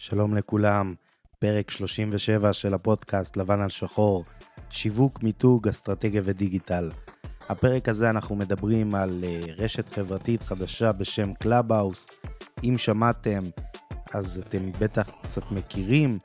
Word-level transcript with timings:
שלום 0.00 0.34
לכולם, 0.34 0.94
פרק 1.38 1.70
37 1.70 2.52
של 2.52 2.74
הפודקאסט 2.74 3.36
לבן 3.36 3.60
על 3.60 3.68
שחור, 3.68 4.24
שיווק, 4.70 5.22
מיתוג, 5.22 5.68
אסטרטגיה 5.68 6.22
ודיגיטל. 6.24 6.90
הפרק 7.48 7.88
הזה 7.88 8.10
אנחנו 8.10 8.36
מדברים 8.36 8.94
על 8.94 9.24
אה, 9.24 9.40
רשת 9.56 9.94
חברתית 9.94 10.42
חדשה 10.42 10.92
בשם 10.92 11.34
קלאבהאוס. 11.34 12.06
אם 12.64 12.74
שמעתם, 12.78 13.42
אז 14.14 14.38
אתם 14.38 14.72
בטח 14.78 15.10
קצת 15.22 15.52
מכירים. 15.52 16.18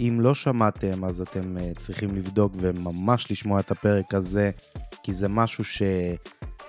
אם 0.00 0.18
לא 0.20 0.34
שמעתם, 0.34 1.04
אז 1.04 1.20
אתם 1.20 1.58
אה, 1.58 1.72
צריכים 1.78 2.14
לבדוק 2.14 2.52
וממש 2.56 3.30
לשמוע 3.30 3.60
את 3.60 3.70
הפרק 3.70 4.14
הזה, 4.14 4.50
כי 5.02 5.14
זה 5.14 5.28
משהו 5.28 5.64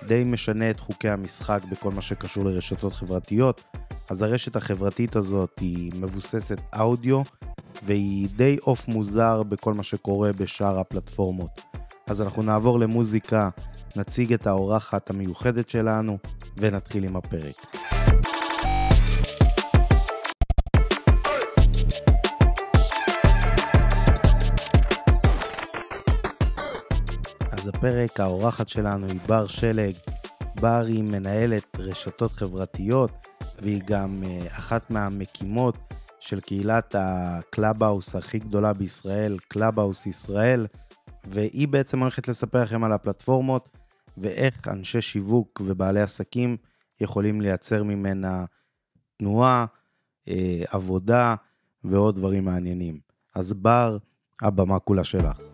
שדי 0.00 0.24
משנה 0.24 0.70
את 0.70 0.80
חוקי 0.80 1.08
המשחק 1.08 1.60
בכל 1.70 1.90
מה 1.90 2.02
שקשור 2.02 2.44
לרשתות 2.44 2.92
חברתיות. 2.92 3.64
אז 4.10 4.22
הרשת 4.22 4.56
החברתית 4.56 5.16
הזאת 5.16 5.58
היא 5.60 5.92
מבוססת 5.94 6.60
אודיו, 6.78 7.22
והיא 7.86 8.28
די 8.36 8.56
עוף 8.60 8.88
מוזר 8.88 9.42
בכל 9.42 9.74
מה 9.74 9.82
שקורה 9.82 10.32
בשאר 10.32 10.78
הפלטפורמות. 10.78 11.60
אז 12.06 12.20
אנחנו 12.20 12.42
נעבור 12.42 12.80
למוזיקה, 12.80 13.48
נציג 13.96 14.32
את 14.32 14.46
האורחת 14.46 15.10
המיוחדת 15.10 15.68
שלנו, 15.68 16.18
ונתחיל 16.56 17.04
עם 17.04 17.16
הפרק. 17.16 17.66
הפרק, 27.68 28.20
האורחת 28.20 28.68
שלנו 28.68 29.06
היא 29.06 29.20
בר 29.26 29.46
שלג. 29.46 29.94
בר 30.60 30.84
היא 30.86 31.02
מנהלת 31.02 31.76
רשתות 31.78 32.32
חברתיות, 32.32 33.10
והיא 33.62 33.82
גם 33.86 34.22
אה, 34.26 34.46
אחת 34.46 34.90
מהמקימות 34.90 35.76
של 36.20 36.40
קהילת 36.40 36.94
הקלאבהאוס 36.98 38.14
הכי 38.14 38.38
גדולה 38.38 38.72
בישראל, 38.72 39.38
קלאבהאוס 39.48 40.06
ישראל, 40.06 40.66
והיא 41.24 41.68
בעצם 41.68 41.98
הולכת 41.98 42.28
לספר 42.28 42.62
לכם 42.62 42.84
על 42.84 42.92
הפלטפורמות 42.92 43.68
ואיך 44.18 44.68
אנשי 44.68 45.00
שיווק 45.00 45.62
ובעלי 45.64 46.00
עסקים 46.00 46.56
יכולים 47.00 47.40
לייצר 47.40 47.82
ממנה 47.82 48.44
תנועה, 49.16 49.66
אה, 50.28 50.62
עבודה 50.68 51.34
ועוד 51.84 52.16
דברים 52.16 52.44
מעניינים. 52.44 52.98
אז 53.34 53.52
בר, 53.52 53.98
הבמה 54.42 54.78
כולה 54.78 55.04
שלך. 55.04 55.47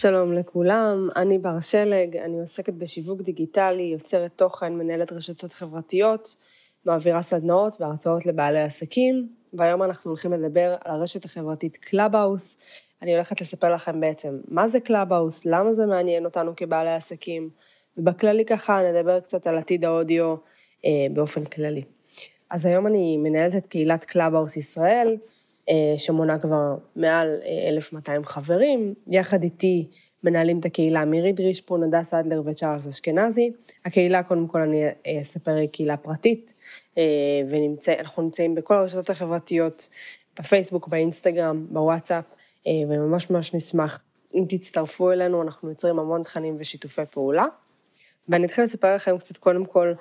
שלום 0.00 0.32
לכולם, 0.32 1.08
אני 1.16 1.38
בר 1.38 1.60
שלג, 1.60 2.16
אני 2.16 2.40
עוסקת 2.40 2.72
בשיווק 2.72 3.20
דיגיטלי, 3.20 3.82
יוצרת 3.82 4.30
תוכן, 4.36 4.72
מנהלת 4.72 5.12
רשתות 5.12 5.52
חברתיות, 5.52 6.36
מעבירה 6.84 7.22
סדנאות 7.22 7.80
והרצאות 7.80 8.26
לבעלי 8.26 8.60
עסקים, 8.60 9.28
והיום 9.52 9.82
אנחנו 9.82 10.10
הולכים 10.10 10.32
לדבר 10.32 10.76
על 10.84 11.00
הרשת 11.00 11.24
החברתית 11.24 11.76
קלאבהאוס. 11.76 12.56
אני 13.02 13.12
הולכת 13.14 13.40
לספר 13.40 13.74
לכם 13.74 14.00
בעצם 14.00 14.40
מה 14.48 14.68
זה 14.68 14.80
קלאבהאוס, 14.80 15.44
למה 15.44 15.74
זה 15.74 15.86
מעניין 15.86 16.24
אותנו 16.24 16.56
כבעלי 16.56 16.94
עסקים, 16.94 17.50
ובכללי 17.96 18.44
ככה 18.44 18.80
נדבר 18.82 19.20
קצת 19.20 19.46
על 19.46 19.58
עתיד 19.58 19.84
האודיו 19.84 20.34
אה, 20.84 21.06
באופן 21.12 21.44
כללי. 21.44 21.82
אז 22.50 22.66
היום 22.66 22.86
אני 22.86 23.16
מנהלת 23.16 23.56
את 23.56 23.66
קהילת 23.66 24.04
קלאבהאוס 24.04 24.56
ישראל, 24.56 25.16
שמונה 25.96 26.38
כבר 26.38 26.74
מעל 26.96 27.36
1,200 27.68 28.20
אה, 28.20 28.26
חברים, 28.26 28.94
יחד 29.06 29.42
איתי 29.42 29.88
מנהלים 30.24 30.60
את 30.60 30.64
הקהילה 30.64 31.04
מירי 31.04 31.32
דרישפון, 31.32 31.82
הדס 31.82 32.14
אדלר 32.14 32.42
וצ'ארלס 32.44 32.88
אשכנזי. 32.88 33.52
הקהילה, 33.84 34.22
קודם 34.22 34.46
כל 34.46 34.60
אני 34.60 34.84
אה, 34.84 35.20
אספר, 35.22 35.50
היא 35.50 35.68
קהילה 35.68 35.96
פרטית, 35.96 36.52
ואנחנו 37.50 38.22
נמצאים 38.22 38.54
בכל 38.54 38.74
הרשתות 38.74 39.10
החברתיות, 39.10 39.88
בפייסבוק, 40.38 40.88
באינסטגרם, 40.88 41.66
בוואטסאפ, 41.70 42.24
וממש 42.68 43.30
ממש 43.30 43.54
נשמח 43.54 44.02
אם 44.34 44.44
תצטרפו 44.48 45.12
אלינו, 45.12 45.42
אנחנו 45.42 45.68
יוצרים 45.68 45.98
המון 45.98 46.22
תכנים 46.22 46.56
ושיתופי 46.58 47.02
פעולה. 47.10 47.44
ואני 48.28 48.46
אתחיל 48.46 48.64
לספר 48.64 48.94
לכם 48.94 49.18
קצת 49.18 49.36
קודם 49.36 49.64
כל 49.64 49.92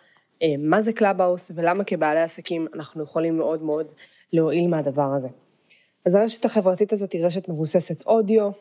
מה 0.60 0.82
זה 0.82 0.94
קלאבהאוס 0.94 1.52
ולמה 1.56 1.84
כבעלי 1.84 2.22
עסקים 2.22 2.68
אנחנו 2.74 3.04
יכולים 3.04 3.38
מאוד 3.38 3.64
מאוד 3.64 3.94
להועיל 4.34 4.68
מהדבר 4.68 5.12
הזה. 5.18 5.30
אז 6.06 6.16
הרשת 6.16 6.46
החברתית 6.46 6.94
הזאת 6.94 7.14
היא 7.14 7.26
רשת 7.26 7.50
מבוססת 7.50 8.06
אודיו, 8.06 8.52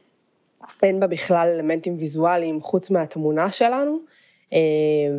אין 0.82 1.00
בה 1.00 1.06
בכלל 1.06 1.49
אלמנטים 1.54 1.97
ויזואליים 1.99 2.60
חוץ 2.60 2.91
מהתמונה 2.91 3.50
שלנו, 3.50 3.99
אה, 4.53 4.59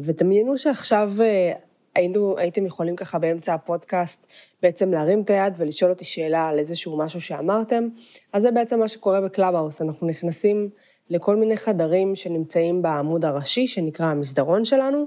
ודמיינו 0.03 0.57
שעכשיו 0.57 1.11
אה, 1.21 1.53
היינו, 1.95 2.35
הייתם 2.37 2.65
יכולים 2.65 2.95
ככה 2.95 3.19
באמצע 3.19 3.53
הפודקאסט 3.53 4.27
בעצם 4.61 4.91
להרים 4.91 5.21
את 5.21 5.29
היד 5.29 5.53
ולשאול 5.57 5.91
אותי 5.91 6.05
שאלה 6.05 6.47
על 6.47 6.59
איזשהו 6.59 6.97
משהו 6.97 7.21
שאמרתם, 7.21 7.87
אז 8.33 8.41
זה 8.41 8.51
בעצם 8.51 8.79
מה 8.79 8.87
שקורה 8.87 9.21
בקלאבהאוס, 9.21 9.81
אנחנו 9.81 10.07
נכנסים 10.07 10.69
לכל 11.09 11.35
מיני 11.35 11.57
חדרים 11.57 12.15
שנמצאים 12.15 12.81
בעמוד 12.81 13.25
הראשי, 13.25 13.67
שנקרא 13.67 14.05
המסדרון 14.05 14.65
שלנו, 14.65 15.05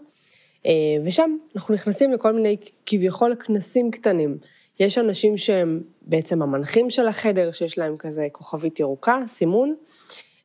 אה, 0.66 0.72
ושם 1.04 1.36
אנחנו 1.56 1.74
נכנסים 1.74 2.12
לכל 2.12 2.32
מיני 2.32 2.56
כביכול 2.86 3.34
כנסים 3.34 3.90
קטנים. 3.90 4.38
יש 4.82 4.98
אנשים 4.98 5.36
שהם 5.36 5.80
בעצם 6.02 6.42
המנחים 6.42 6.90
של 6.90 7.06
החדר, 7.06 7.52
שיש 7.52 7.78
להם 7.78 7.96
כזה 7.96 8.26
כוכבית 8.32 8.80
ירוקה, 8.80 9.18
סימון. 9.28 9.74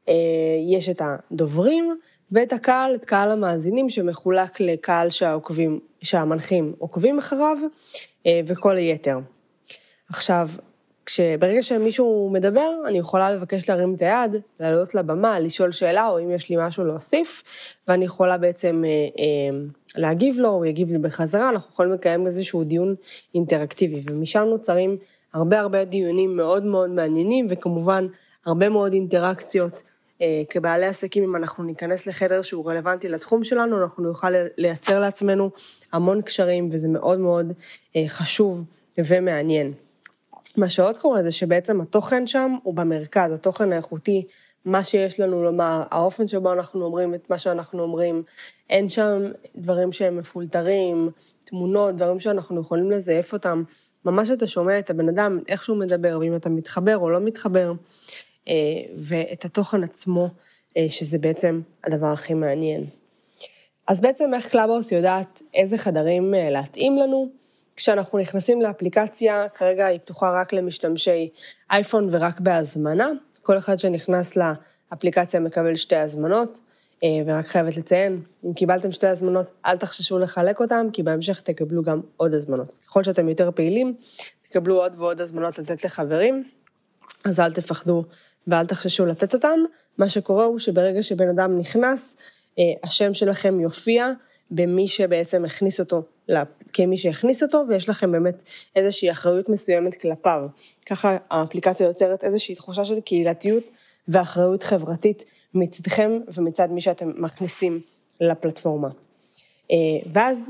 אה, 0.09 0.14
יש 0.70 0.90
את 0.90 1.02
הדוברים 1.02 1.96
ואת 2.31 2.53
הקהל, 2.53 2.96
את 2.96 3.06
קהל 3.06 3.31
המאזינים 3.31 3.90
שמחולק 3.90 4.59
לקהל 4.59 5.09
שהעוקבים, 5.09 5.80
שהמנחים 6.02 6.74
עוקבים 6.78 7.18
אחריו 7.18 7.58
אה, 8.26 8.42
וכל 8.47 8.78
היתר. 8.78 9.18
עכשיו, 10.09 10.50
כשברגע 11.07 11.63
שמישהו 11.63 12.29
מדבר, 12.34 12.72
אני 12.88 12.97
יכולה 12.97 13.31
לבקש 13.31 13.69
להרים 13.69 13.94
את 13.95 14.01
היד, 14.01 14.35
לעלות 14.59 14.95
לבמה, 14.95 15.40
לשאול 15.40 15.72
שאלה, 15.72 16.07
או 16.07 16.19
אם 16.19 16.31
יש 16.31 16.50
לי 16.50 16.56
משהו 16.59 16.85
להוסיף, 16.85 17.44
ואני 17.88 18.06
יכולה 18.06 18.38
בעצם 18.38 18.84
אה, 18.85 18.90
אה, 18.90 19.59
להגיב 19.96 20.40
לו, 20.40 20.50
הוא 20.50 20.66
יגיב 20.66 20.91
לי 20.91 20.97
בחזרה, 20.97 21.50
אנחנו 21.50 21.69
יכולים 21.73 21.94
לקיים 21.94 22.28
איזשהו 22.28 22.63
דיון 22.63 22.96
אינטראקטיבי, 23.35 24.03
ומשם 24.06 24.44
נוצרים 24.44 24.97
הרבה 25.34 25.59
הרבה 25.59 25.85
דיונים 25.85 26.38
מאוד 26.38 26.66
מאוד 26.66 26.90
מעניינים, 26.90 27.47
וכמובן 27.50 28.07
הרבה 28.46 28.69
מאוד 28.69 28.94
אינטראקציות. 28.94 29.84
אה, 30.22 30.41
כבעלי 30.50 30.85
עסקים, 30.85 31.23
אם 31.23 31.35
אנחנו 31.35 31.63
ניכנס 31.63 32.07
לחדר 32.07 32.41
שהוא 32.41 32.69
רלוונטי 32.69 33.09
לתחום 33.09 33.44
שלנו, 33.44 33.84
אנחנו 33.84 34.03
נוכל 34.03 34.31
לייצר 34.57 35.00
לעצמנו 35.00 35.50
המון 35.94 36.22
קשרים, 36.22 36.69
וזה 36.72 36.88
מאוד 36.90 37.19
מאוד 37.19 37.53
אה, 37.96 38.03
חשוב 38.07 38.63
ומעניין. 38.97 39.73
מה 40.57 40.69
שעוד 40.69 40.97
קורה 40.97 41.23
זה 41.23 41.31
שבעצם 41.31 41.81
התוכן 41.81 42.28
שם 42.28 42.56
הוא 42.63 42.73
במרכז, 42.73 43.31
התוכן 43.31 43.72
האיכותי, 43.72 44.28
מה 44.66 44.84
שיש 44.84 45.19
לנו 45.19 45.44
לומר, 45.44 45.84
האופן 45.91 46.28
שבו 46.28 46.53
אנחנו 46.53 46.85
אומרים 46.85 47.16
את 47.16 47.29
מה 47.29 47.38
שאנחנו 47.38 47.84
אומרים, 47.84 48.23
אין 48.69 48.90
שם 48.90 49.22
דברים 49.56 49.91
שהם 49.91 50.17
מפולטרים, 50.17 51.09
תמונות, 51.44 51.96
דברים 51.96 52.19
שאנחנו 52.19 52.62
יכולים 52.62 52.91
לזייף 52.91 53.34
אותם. 53.34 53.63
ממש 54.06 54.29
אתה 54.29 54.47
שומע 54.47 54.79
את 54.79 54.90
הבן 54.90 55.09
אדם, 55.09 55.40
איך 55.50 55.63
שהוא 55.63 55.78
מדבר, 55.78 56.17
ואם 56.22 56.35
אתה 56.35 56.50
מתחבר 56.50 56.97
או 56.97 57.09
לא 57.09 57.19
מתחבר, 57.19 57.73
אה, 58.47 58.53
ואת 58.97 59.46
התוכן 59.46 59.84
עצמו, 59.84 60.29
אה, 60.78 60.85
שזה 60.90 61.17
בעצם 61.17 61.62
הדבר 61.84 62.07
הכי 62.07 62.34
מעניין. 62.34 62.85
אז 63.88 64.00
בעצם 64.00 64.34
איך 64.34 64.47
קלאבהאוס 64.47 64.91
יודעת 64.91 65.41
איזה 65.53 65.78
חדרים 65.78 66.35
אה, 66.35 66.50
להתאים 66.50 66.97
לנו, 66.97 67.29
כשאנחנו 67.78 68.20
נכנסים 68.20 68.62
לאפליקציה, 68.62 69.48
כרגע 69.50 69.86
היא 69.86 70.00
פתוחה 70.00 70.42
רק 70.42 70.54
למשתמשי 70.54 71.30
אייפון 71.72 72.10
ורק 72.12 72.40
בהזמנה. 72.40 73.10
כל 73.42 73.58
אחד 73.58 73.80
שנכנס 73.80 74.38
לאפליקציה 74.38 75.40
מקבל 75.40 75.76
שתי 75.76 75.96
הזמנות, 75.96 76.62
אה, 77.04 77.10
ורק 77.26 77.48
חייבת 77.48 77.78
לציין, 77.78 78.22
אם 78.46 78.54
קיבלתם 78.54 78.92
שתי 78.92 79.08
הזמנות, 79.08 79.52
אל 79.66 79.78
תחששו 79.78 80.20
לחלק 80.20 80.60
אותן, 80.60 80.88
כי 80.94 81.04
בהמשך 81.04 81.42
תקבלו 81.42 81.84
גם 81.84 82.02
עוד 82.18 82.34
הזמנות. 82.34 82.80
ככל 82.88 83.04
שאתם 83.04 83.30
יותר 83.30 83.52
פעילים, 83.52 83.96
תקבלו 84.50 84.82
עוד 84.82 84.94
ועוד 84.97 85.22
הזמנות 85.22 85.59
לתת 85.59 85.85
לחברים, 85.85 86.44
אז 87.23 87.40
אל 87.40 87.53
תפחדו 87.53 88.03
ואל 88.47 88.66
תחששו 88.66 89.06
לתת 89.06 89.34
אותן. 89.34 89.59
מה 89.97 90.09
שקורה 90.09 90.46
הוא 90.46 90.59
שברגע 90.59 91.03
שבן 91.03 91.28
אדם 91.28 91.58
נכנס, 91.58 92.18
אה, 92.59 92.64
השם 92.84 93.14
שלכם 93.14 93.59
יופיע 93.59 94.12
במי 94.52 94.88
שבעצם 94.88 95.46
הכניס 95.46 95.80
אותו, 95.80 96.03
כמי 96.78 96.97
שהכניס 96.97 97.44
אותו, 97.44 97.64
ויש 97.70 97.90
לכם 97.90 98.12
באמת 98.12 98.44
איזושהי 98.76 99.12
אחריות 99.12 99.50
מסוימת 99.50 100.02
כלפיו. 100.02 100.47
ככה 100.85 101.18
האפליקציה 101.29 101.88
יוצרת 101.88 102.24
איזושהי 102.24 102.56
תחושה 102.56 102.85
של 102.85 103.00
קהילתיות 103.00 103.64
ואחריות 104.08 104.64
חברתית 104.64 105.26
מצדכם 105.53 106.20
ומצד 106.34 106.72
מי 106.72 106.82
שאתם 106.82 107.12
מכניסים 107.18 107.82
לפלטפורמה. 108.22 108.90
אה, 109.72 109.78
ואז 110.14 110.50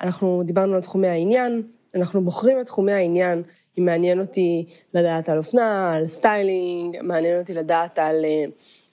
אנחנו 0.00 0.42
דיברנו 0.46 0.74
על 0.74 0.82
תחומי 0.82 1.08
העניין, 1.08 1.62
אנחנו 1.94 2.20
בוחרים 2.20 2.60
את 2.60 2.66
תחומי 2.66 2.92
העניין, 2.92 3.42
אם 3.78 3.84
מעניין 3.84 4.20
אותי 4.20 4.66
לדעת 4.94 5.28
על 5.28 5.38
אופנה, 5.38 5.96
על 5.96 6.06
סטיילינג, 6.06 6.96
מעניין 7.02 7.40
אותי 7.40 7.54
לדעת 7.54 7.98
על 7.98 8.24
אה, 8.24 8.44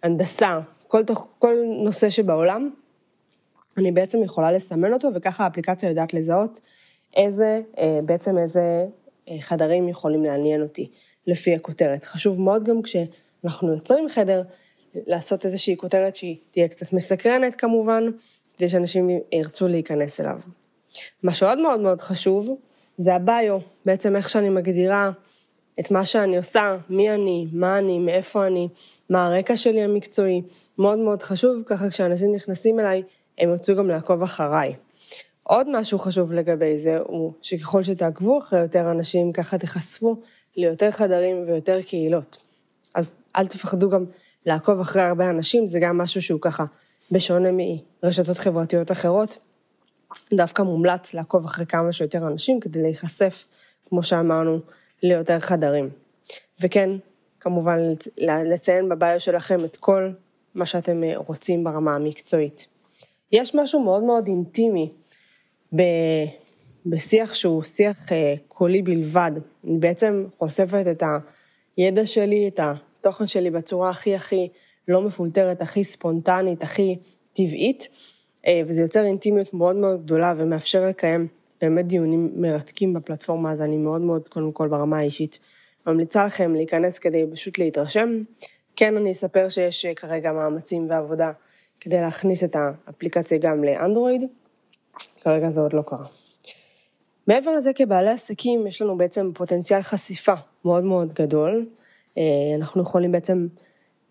הנדסה, 0.03 0.59
כל, 0.87 1.03
תוך, 1.03 1.27
כל 1.39 1.55
נושא 1.83 2.09
שבעולם, 2.09 2.69
אני 3.77 3.91
בעצם 3.91 4.23
יכולה 4.23 4.51
לסמן 4.51 4.93
אותו, 4.93 5.09
וככה 5.15 5.43
האפליקציה 5.43 5.89
יודעת 5.89 6.13
לזהות 6.13 6.61
איזה, 7.15 7.61
בעצם 8.05 8.37
איזה 8.37 8.85
חדרים 9.39 9.89
יכולים 9.89 10.23
לעניין 10.23 10.61
אותי 10.61 10.89
לפי 11.27 11.55
הכותרת. 11.55 12.03
חשוב 12.03 12.41
מאוד 12.41 12.63
גם 12.63 12.81
כשאנחנו 12.81 13.73
יוצרים 13.73 14.09
חדר, 14.09 14.43
לעשות 15.07 15.45
איזושהי 15.45 15.77
כותרת 15.77 16.15
שהיא 16.15 16.37
תהיה 16.51 16.67
קצת 16.67 16.93
מסקרנת 16.93 17.55
כמובן, 17.55 18.03
כדי 18.57 18.69
שאנשים 18.69 19.09
ירצו 19.31 19.67
להיכנס 19.67 20.21
אליו. 20.21 20.39
מה 21.23 21.33
שעוד 21.33 21.59
מאוד 21.59 21.79
מאוד 21.79 22.01
חשוב, 22.01 22.49
זה 22.97 23.15
הביו, 23.15 23.59
בעצם 23.85 24.15
איך 24.15 24.29
שאני 24.29 24.49
מגדירה 24.49 25.11
את 25.79 25.91
מה 25.91 26.05
שאני 26.05 26.37
עושה, 26.37 26.77
מי 26.89 27.11
אני, 27.11 27.47
מה 27.53 27.77
אני, 27.77 27.99
מאיפה 27.99 28.47
אני, 28.47 28.67
מה 29.09 29.27
הרקע 29.27 29.55
שלי 29.55 29.81
המקצועי, 29.81 30.41
מאוד 30.77 30.99
מאוד 30.99 31.21
חשוב, 31.21 31.63
ככה 31.65 31.89
כשאנשים 31.89 32.35
נכנסים 32.35 32.79
אליי, 32.79 33.03
הם 33.37 33.49
ירצו 33.49 33.75
גם 33.75 33.89
לעקוב 33.89 34.23
אחריי. 34.23 34.75
עוד 35.43 35.67
משהו 35.79 35.99
חשוב 35.99 36.33
לגבי 36.33 36.77
זה, 36.77 36.97
הוא 36.97 37.33
שככל 37.41 37.83
שתעקבו 37.83 38.39
אחרי 38.39 38.59
יותר 38.59 38.91
אנשים, 38.91 39.33
ככה 39.33 39.57
תיחשפו 39.57 40.21
ליותר 40.55 40.91
חדרים 40.91 41.43
ויותר 41.47 41.81
קהילות. 41.81 42.37
אז 42.95 43.13
אל 43.35 43.47
תפחדו 43.47 43.89
גם 43.89 44.05
לעקוב 44.45 44.79
אחרי 44.79 45.01
הרבה 45.01 45.29
אנשים, 45.29 45.67
זה 45.67 45.79
גם 45.79 45.97
משהו 45.97 46.21
שהוא 46.21 46.41
ככה, 46.41 46.65
בשונה 47.11 47.49
מרשתות 48.03 48.37
חברתיות 48.37 48.91
אחרות, 48.91 49.37
דווקא 50.33 50.61
מומלץ 50.61 51.13
לעקוב 51.13 51.45
אחרי 51.45 51.65
כמה 51.65 51.91
שיותר 51.91 52.27
אנשים 52.27 52.59
כדי 52.59 52.81
להיחשף, 52.81 53.45
כמו 53.89 54.03
שאמרנו, 54.03 54.59
ליותר 55.03 55.39
חדרים. 55.39 55.89
וכן, 56.61 56.89
כמובן 57.39 57.79
לציין 58.21 58.89
בביו 58.89 59.19
שלכם 59.19 59.65
את 59.65 59.77
כל 59.77 60.11
מה 60.55 60.65
שאתם 60.65 61.01
רוצים 61.15 61.63
ברמה 61.63 61.95
המקצועית. 61.95 62.67
יש 63.35 63.55
משהו 63.55 63.83
מאוד 63.83 64.03
מאוד 64.03 64.27
אינטימי 64.27 64.91
ב... 65.75 65.81
בשיח 66.85 67.33
שהוא 67.33 67.63
שיח 67.63 68.11
אה, 68.11 68.33
קולי 68.47 68.81
בלבד. 68.81 69.31
אני 69.63 69.77
בעצם 69.77 70.25
חושפת 70.37 70.85
את 70.91 71.03
הידע 71.77 72.05
שלי, 72.05 72.47
את 72.47 72.59
התוכן 72.63 73.27
שלי 73.27 73.51
בצורה 73.51 73.89
הכי 73.89 74.15
הכי 74.15 74.49
לא 74.87 75.01
מפולטרת, 75.01 75.61
הכי 75.61 75.83
ספונטנית, 75.83 76.63
הכי 76.63 76.97
טבעית, 77.33 77.87
אה, 78.47 78.61
וזה 78.67 78.81
יוצר 78.81 79.05
אינטימיות 79.05 79.53
מאוד 79.53 79.75
מאוד 79.75 80.03
גדולה 80.03 80.33
ומאפשר 80.37 80.85
לקיים 80.85 81.27
באמת 81.61 81.87
דיונים 81.87 82.31
מרתקים 82.35 82.93
בפלטפורמה, 82.93 83.51
אז 83.51 83.61
אני 83.61 83.77
מאוד 83.77 84.01
מאוד, 84.01 84.27
קודם 84.29 84.51
כל 84.51 84.67
ברמה 84.67 84.97
האישית, 84.97 85.39
ממליצה 85.87 86.25
לכם 86.25 86.55
להיכנס 86.55 86.99
כדי 86.99 87.25
פשוט 87.31 87.57
להתרשם. 87.57 88.23
כן, 88.75 88.97
אני 88.97 89.11
אספר 89.11 89.49
שיש 89.49 89.85
אה, 89.85 89.93
כרגע 89.93 90.33
מאמצים 90.33 90.89
ועבודה 90.89 91.31
כדי 91.79 92.01
להכניס 92.01 92.43
את 92.43 92.55
האפליקציה 92.55 93.37
גם 93.37 93.63
לאנדרואיד, 93.63 94.23
כרגע 95.21 95.49
זה 95.49 95.61
עוד 95.61 95.73
לא 95.73 95.81
קרה. 95.81 96.05
מעבר 97.27 97.55
לזה, 97.55 97.73
כבעלי 97.73 98.09
עסקים, 98.09 98.67
יש 98.67 98.81
לנו 98.81 98.97
בעצם 98.97 99.31
פוטנציאל 99.33 99.81
חשיפה 99.81 100.33
מאוד 100.65 100.83
מאוד 100.83 101.13
גדול. 101.13 101.65
אה, 102.17 102.23
אנחנו 102.55 102.81
יכולים 102.81 103.11
בעצם 103.11 103.47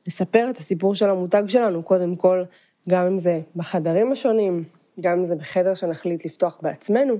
לספר 0.07 0.51
את 0.51 0.57
הסיפור 0.57 0.95
של 0.95 1.11
המותג 1.11 1.43
שלנו, 1.49 1.83
קודם 1.83 2.17
כל, 2.17 2.45
גם 2.89 3.07
אם 3.07 3.19
זה 3.19 3.41
בחדרים 3.57 4.13
השונים, 4.13 4.65
גם 5.01 5.19
אם 5.19 5.25
זה 5.25 5.37
בחדר 5.37 5.75
שנחליט 5.75 6.25
לפתוח 6.27 6.59
בעצמנו, 6.63 7.15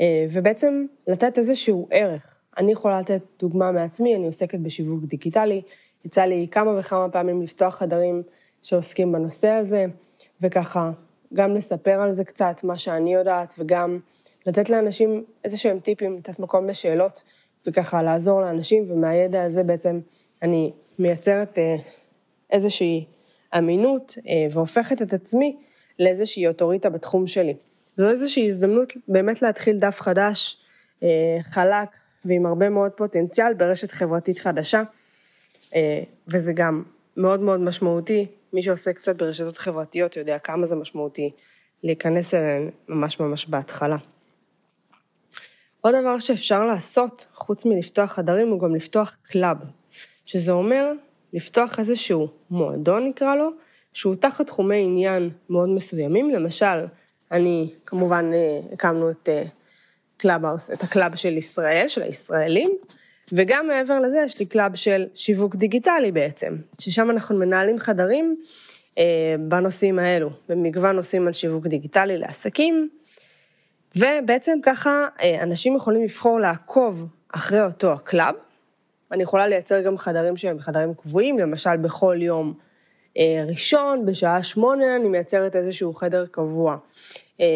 אה, 0.00 0.26
ובעצם 0.32 0.86
לתת 1.06 1.38
איזשהו 1.38 1.88
ערך. 1.90 2.40
אני 2.58 2.72
יכולה 2.72 3.00
לתת 3.00 3.22
דוגמה 3.38 3.72
מעצמי, 3.72 4.16
אני 4.16 4.26
עוסקת 4.26 4.58
בשיווק 4.58 5.04
דיגיטלי, 5.04 5.62
יצא 6.04 6.22
לי 6.22 6.46
כמה 6.50 6.78
וכמה 6.78 7.08
פעמים 7.08 7.42
לפתוח 7.42 7.74
חדרים 7.74 8.22
שעוסקים 8.62 9.12
בנושא 9.12 9.48
הזה, 9.48 9.86
וככה 10.40 10.90
גם 11.34 11.54
לספר 11.54 12.00
על 12.00 12.12
זה 12.12 12.24
קצת, 12.24 12.64
מה 12.64 12.78
שאני 12.78 13.14
יודעת, 13.14 13.54
וגם 13.58 13.98
לתת 14.46 14.70
לאנשים 14.70 15.24
איזה 15.44 15.56
שהם 15.56 15.80
טיפים, 15.80 16.16
לתת 16.16 16.38
מקום 16.38 16.68
לשאלות, 16.68 17.22
וככה 17.66 18.02
לעזור 18.02 18.40
לאנשים, 18.40 18.84
ומהידע 18.88 19.42
הזה 19.42 19.62
בעצם 19.62 20.00
אני 20.42 20.72
מייצרת 20.98 21.58
אה, 21.58 21.76
איזושהי 22.50 23.06
אמינות, 23.58 24.18
אה, 24.28 24.46
והופכת 24.52 25.02
את 25.02 25.12
עצמי 25.12 25.56
לאיזושהי 25.98 26.46
אוטוריטה 26.46 26.90
בתחום 26.90 27.26
שלי. 27.26 27.54
זו 27.96 28.10
איזושהי 28.10 28.46
הזדמנות 28.46 28.92
באמת 29.08 29.42
להתחיל 29.42 29.78
דף 29.78 30.00
חדש, 30.00 30.56
אה, 31.02 31.36
חלק 31.42 31.88
ועם 32.24 32.46
הרבה 32.46 32.68
מאוד 32.68 32.90
פוטנציאל 32.92 33.54
ברשת 33.54 33.90
חברתית 33.90 34.38
חדשה, 34.38 34.82
וזה 36.28 36.52
גם 36.52 36.82
מאוד 37.16 37.40
מאוד 37.40 37.60
משמעותי, 37.60 38.26
מי 38.52 38.62
שעושה 38.62 38.92
קצת 38.92 39.16
ברשתות 39.16 39.58
חברתיות 39.58 40.16
יודע 40.16 40.38
כמה 40.38 40.66
זה 40.66 40.76
משמעותי 40.76 41.30
להיכנס 41.82 42.34
אליהן 42.34 42.70
ממש 42.88 43.20
ממש 43.20 43.46
בהתחלה. 43.46 43.96
עוד 45.80 45.94
דבר 46.00 46.18
שאפשר 46.18 46.64
לעשות, 46.64 47.26
חוץ 47.34 47.64
מלפתוח 47.64 48.12
חדרים, 48.12 48.48
הוא 48.48 48.60
גם 48.60 48.74
לפתוח 48.74 49.16
club, 49.22 49.56
שזה 50.26 50.52
אומר 50.52 50.92
לפתוח 51.32 51.78
איזשהו 51.78 52.28
מועדון 52.50 53.08
נקרא 53.08 53.34
לו, 53.34 53.50
שהוא 53.92 54.14
תחת 54.14 54.46
תחומי 54.46 54.84
עניין 54.84 55.30
מאוד 55.50 55.68
מסוימים, 55.68 56.30
למשל, 56.30 56.86
אני, 57.32 57.70
כמובן, 57.86 58.30
אה, 58.34 58.60
הקמנו 58.72 59.10
את 59.10 59.28
אה, 59.28 59.42
את 60.74 60.82
ה 60.82 60.88
club 60.88 61.14
של 61.14 61.36
ישראל, 61.36 61.88
של 61.88 62.02
הישראלים, 62.02 62.70
וגם 63.32 63.66
מעבר 63.66 64.00
לזה 64.00 64.22
יש 64.24 64.38
לי 64.38 64.46
club 64.46 64.74
של 64.74 65.06
שיווק 65.14 65.56
דיגיטלי 65.56 66.12
בעצם, 66.12 66.56
ששם 66.80 67.10
אנחנו 67.10 67.36
מנהלים 67.36 67.78
חדרים 67.78 68.36
אה, 68.98 69.34
בנושאים 69.48 69.98
האלו, 69.98 70.30
במגוון 70.48 70.96
נושאים 70.96 71.26
על 71.26 71.32
שיווק 71.32 71.66
דיגיטלי 71.66 72.18
לעסקים, 72.18 72.88
ובעצם 73.96 74.58
ככה 74.62 75.06
אה, 75.22 75.42
אנשים 75.42 75.76
יכולים 75.76 76.02
לבחור 76.02 76.40
לעקוב 76.40 77.06
אחרי 77.32 77.64
אותו 77.64 77.92
ה 77.92 77.99
club. 77.99 78.34
אני 79.12 79.22
יכולה 79.22 79.46
לייצר 79.46 79.80
גם 79.80 79.98
חדרים 79.98 80.36
שהם 80.36 80.58
חדרים 80.58 80.94
קבועים, 80.94 81.38
למשל 81.38 81.76
בכל 81.76 82.16
יום 82.20 82.54
אה, 83.18 83.44
ראשון, 83.48 84.06
בשעה 84.06 84.42
שמונה, 84.42 84.96
אני 84.96 85.08
מייצרת 85.08 85.56
איזשהו 85.56 85.94
חדר 85.94 86.26
קבוע. 86.26 86.76
אה, 87.40 87.46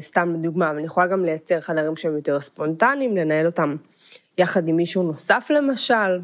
סתם 0.00 0.34
דוגמה, 0.42 0.70
אני 0.70 0.82
יכולה 0.82 1.06
גם 1.06 1.24
לייצר 1.24 1.60
חדרים 1.60 1.96
שהם 1.96 2.16
יותר 2.16 2.40
ספונטניים, 2.40 3.16
לנהל 3.16 3.46
אותם 3.46 3.76
יחד 4.38 4.68
עם 4.68 4.76
מישהו 4.76 5.02
נוסף 5.02 5.50
למשל. 5.50 6.20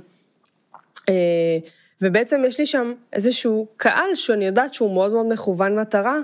ובעצם 2.03 2.43
יש 2.47 2.59
לי 2.59 2.67
שם 2.67 2.93
איזשהו 3.13 3.67
קהל 3.77 4.15
שאני 4.15 4.45
יודעת 4.45 4.75
שהוא 4.75 4.95
מאוד 4.95 5.13
מאוד 5.13 5.27
מכוון 5.33 5.79
מטרה, 5.79 6.19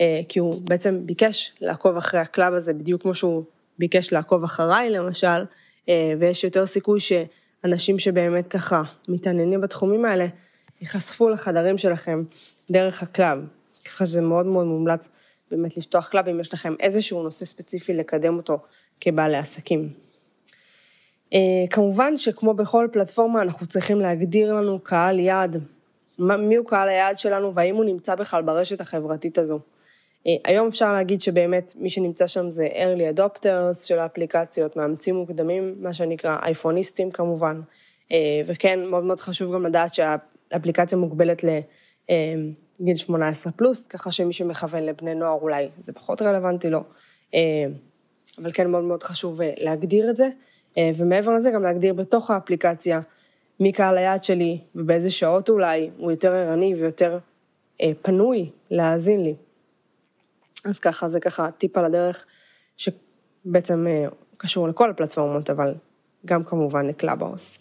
אה, 0.00 0.20
כי 0.28 0.38
הוא 0.38 0.60
בעצם 0.64 1.06
ביקש 1.06 1.52
לעקוב 1.60 1.96
אחרי 1.96 2.20
ה 2.20 2.27
club 2.27 2.54
הזה 2.54 2.74
בדיוק 2.74 3.02
כמו 3.02 3.14
שהוא 3.14 3.44
ביקש 3.78 4.12
לעקוב 4.12 4.44
אחריי 4.44 4.90
למשל, 4.90 5.44
אה, 5.88 6.12
ויש 6.18 6.44
יותר 6.44 6.66
סיכוי 6.66 7.00
שאנשים 7.00 7.98
שבאמת 7.98 8.48
ככה 8.48 8.82
מתעניינים 9.08 9.60
בתחומים 9.60 10.04
האלה, 10.04 10.26
ייחשפו 10.80 11.28
לחדרים 11.28 11.78
שלכם 11.78 12.22
דרך 12.70 13.02
ה 13.02 13.08
club. 13.08 13.38
ככה 13.84 14.06
שזה 14.06 14.20
מאוד 14.20 14.46
מאוד 14.46 14.66
מומלץ 14.66 15.08
באמת 15.50 15.76
לפתוח 15.76 16.08
club 16.08 16.28
אם 16.28 16.40
יש 16.40 16.54
לכם 16.54 16.74
איזשהו 16.80 17.22
נושא 17.22 17.44
ספציפי 17.44 17.94
לקדם 17.94 18.36
אותו 18.36 18.58
כבעלי 19.00 19.36
עסקים. 19.36 20.03
אה, 21.34 21.40
כמובן 21.70 22.16
שכמו 22.16 22.54
בכל 22.54 22.88
פלטפורמה 22.92 23.42
אנחנו 23.42 23.66
צריכים 23.66 24.00
להגדיר 24.00 24.54
לנו 24.54 24.78
קהל 24.78 25.18
יעד, 25.18 25.62
מי 26.18 26.54
הוא 26.54 26.66
קהל 26.66 26.88
היעד 26.88 27.18
שלנו 27.18 27.54
והאם 27.54 27.76
הוא 27.76 27.84
נמצא 27.84 28.14
בכלל 28.14 28.42
ברשת 28.42 28.80
החברתית 28.80 29.38
הזו. 29.38 29.58
אה, 30.26 30.36
היום 30.44 30.68
אפשר 30.68 30.92
להגיד 30.92 31.20
שבאמת 31.20 31.72
מי 31.76 31.90
שנמצא 31.90 32.26
שם 32.26 32.50
זה 32.50 32.66
early 32.66 33.18
adopters 33.18 33.86
של 33.86 33.98
האפליקציות, 33.98 34.76
מאמצים 34.76 35.14
מוקדמים, 35.14 35.74
מה 35.80 35.92
שנקרא 35.92 36.38
אייפוניסטים 36.42 37.10
כמובן, 37.10 37.60
אה, 38.12 38.40
וכן 38.46 38.84
מאוד 38.84 39.04
מאוד 39.04 39.20
חשוב 39.20 39.54
גם 39.54 39.66
לדעת 39.66 39.94
שהאפליקציה 39.94 40.98
מוגבלת 40.98 41.44
לגיל 41.44 42.96
18 42.96 43.52
פלוס, 43.52 43.86
ככה 43.86 44.12
שמי 44.12 44.32
שמכוון 44.32 44.82
לבני 44.82 45.14
נוער 45.14 45.38
אולי 45.40 45.68
זה 45.80 45.92
פחות 45.92 46.22
רלוונטי 46.22 46.70
לו, 46.70 46.80
אה, 47.34 47.40
אבל 48.38 48.50
כן 48.52 48.70
מאוד 48.70 48.84
מאוד 48.84 49.02
חשוב 49.02 49.40
להגדיר 49.58 50.10
את 50.10 50.16
זה, 50.16 50.28
ומעבר 50.78 51.34
לזה 51.34 51.50
גם 51.50 51.62
להגדיר 51.62 51.94
בתוך 51.94 52.30
האפליקציה 52.30 53.00
מי 53.60 53.72
קהל 53.72 53.98
היעד 53.98 54.24
שלי 54.24 54.58
ובאיזה 54.74 55.10
שעות 55.10 55.48
אולי 55.48 55.90
הוא 55.98 56.10
יותר 56.10 56.32
ערני 56.32 56.74
ויותר 56.74 57.18
פנוי 58.02 58.50
להאזין 58.70 59.24
לי. 59.24 59.34
אז 60.64 60.78
ככה, 60.78 61.08
זה 61.08 61.20
ככה 61.20 61.50
טיפ 61.50 61.76
על 61.78 61.84
הדרך, 61.84 62.24
שבעצם 62.76 63.86
אה, 63.86 64.06
קשור 64.36 64.68
לכל 64.68 64.90
הפלטפורמות, 64.90 65.50
אבל 65.50 65.74
גם 66.26 66.44
כמובן 66.44 66.86
לקלאבהאוס. 66.86 67.58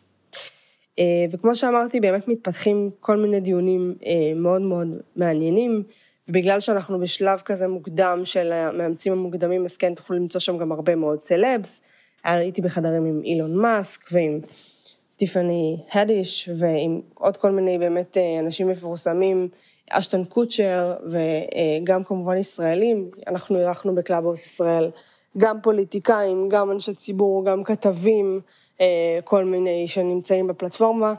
אה, 0.99 1.25
וכמו 1.31 1.55
שאמרתי, 1.55 1.99
באמת 1.99 2.27
מתפתחים 2.27 2.89
כל 2.99 3.17
מיני 3.17 3.39
דיונים 3.39 3.95
אה, 4.05 4.33
מאוד 4.35 4.61
מאוד 4.61 4.87
מעניינים, 5.15 5.83
ובגלל 6.27 6.59
שאנחנו 6.59 6.99
בשלב 6.99 7.39
כזה 7.39 7.67
מוקדם 7.67 8.21
של 8.23 8.51
המאמצים 8.51 9.13
המוקדמים, 9.13 9.65
אז 9.65 9.77
כן 9.77 9.95
תוכלו 9.95 10.17
למצוא 10.17 10.41
שם 10.41 10.57
גם 10.57 10.71
הרבה 10.71 10.95
מאוד 10.95 11.19
סלבס. 11.19 11.81
הייתי 12.23 12.61
בחדרים 12.61 13.05
עם 13.05 13.21
אילון 13.23 13.55
מאסק 13.55 14.01
ועם 14.11 14.39
טיפאני 15.15 15.77
הדיש 15.93 16.49
ועם 16.55 17.01
עוד 17.13 17.37
כל 17.37 17.51
מיני 17.51 17.77
באמת 17.77 18.17
אנשים 18.39 18.67
מפורסמים 18.67 19.49
אשטון 19.89 20.25
קוצ'ר 20.25 20.95
וגם 21.05 22.03
כמובן 22.03 22.37
ישראלים, 22.37 23.09
אנחנו 23.27 23.59
אירחנו 23.59 23.95
בקלאבהאוס 23.95 24.45
ישראל 24.45 24.91
גם 25.37 25.61
פוליטיקאים, 25.61 26.49
גם 26.49 26.71
אנשי 26.71 26.93
ציבור, 26.93 27.45
גם 27.45 27.63
כתבים, 27.63 28.41
אה, 28.81 29.19
כל 29.23 29.43
מיני 29.43 29.87
שנמצאים 29.87 30.47
בפלטפורמה. 30.47 31.13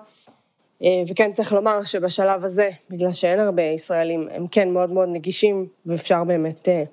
אה, 0.83 1.03
וכן 1.09 1.33
צריך 1.33 1.53
לומר 1.53 1.83
שבשלב 1.85 2.45
הזה, 2.45 2.71
בגלל 2.91 3.13
שאין 3.13 3.39
הרבה 3.39 3.63
ישראלים, 3.63 4.29
הם 4.31 4.47
כן 4.47 4.71
מאוד 4.71 4.93
מאוד 4.93 5.09
נגישים, 5.09 5.67
ואפשר 5.87 6.25
באמת 6.25 6.69
אה, 6.69 6.85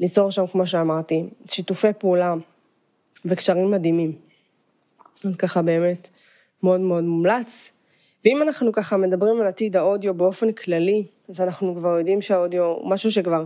ליצור 0.00 0.30
שם, 0.30 0.46
כמו 0.46 0.66
שאמרתי, 0.66 1.24
שיתופי 1.46 1.92
פעולה 1.98 2.34
וקשרים 3.24 3.70
מדהימים. 3.70 4.12
אז 5.24 5.36
ככה 5.36 5.62
באמת 5.62 6.08
מאוד 6.62 6.80
מאוד 6.80 7.04
מומלץ. 7.04 7.72
ואם 8.24 8.42
אנחנו 8.42 8.72
ככה 8.72 8.96
מדברים 8.96 9.40
על 9.40 9.46
עתיד 9.46 9.76
האודיו 9.76 10.14
באופן 10.14 10.52
כללי, 10.52 11.06
אז 11.28 11.40
אנחנו 11.40 11.74
כבר 11.76 11.98
יודעים 11.98 12.22
שהאודיו 12.22 12.64
הוא 12.64 12.90
משהו 12.90 13.12
שכבר 13.12 13.44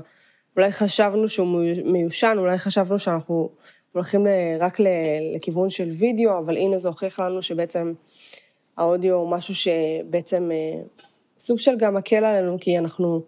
אולי 0.56 0.73
חשבנו 0.73 1.28
שהוא 1.28 1.62
מיושן, 1.85 2.35
אולי 2.38 2.59
חשבנו 2.59 2.99
שאנחנו 2.99 3.50
הולכים 3.92 4.26
רק 4.59 4.78
לכיוון 5.35 5.71
של 5.71 5.88
וידאו, 5.90 6.38
אבל 6.38 6.56
הנה 6.56 6.78
זה 6.78 6.88
הוכיח 6.88 7.21
לנו 7.21 7.42
שבעצם 7.42 7.92
האודיו 8.76 9.14
הוא 9.14 9.30
משהו 9.30 9.54
שבעצם 9.54 10.50
אה, 10.52 10.83
סוג 11.38 11.59
של 11.59 11.76
גם 11.78 11.95
מקל 11.95 12.25
עלינו, 12.25 12.56
כי 12.61 12.78
אנחנו 12.78 13.23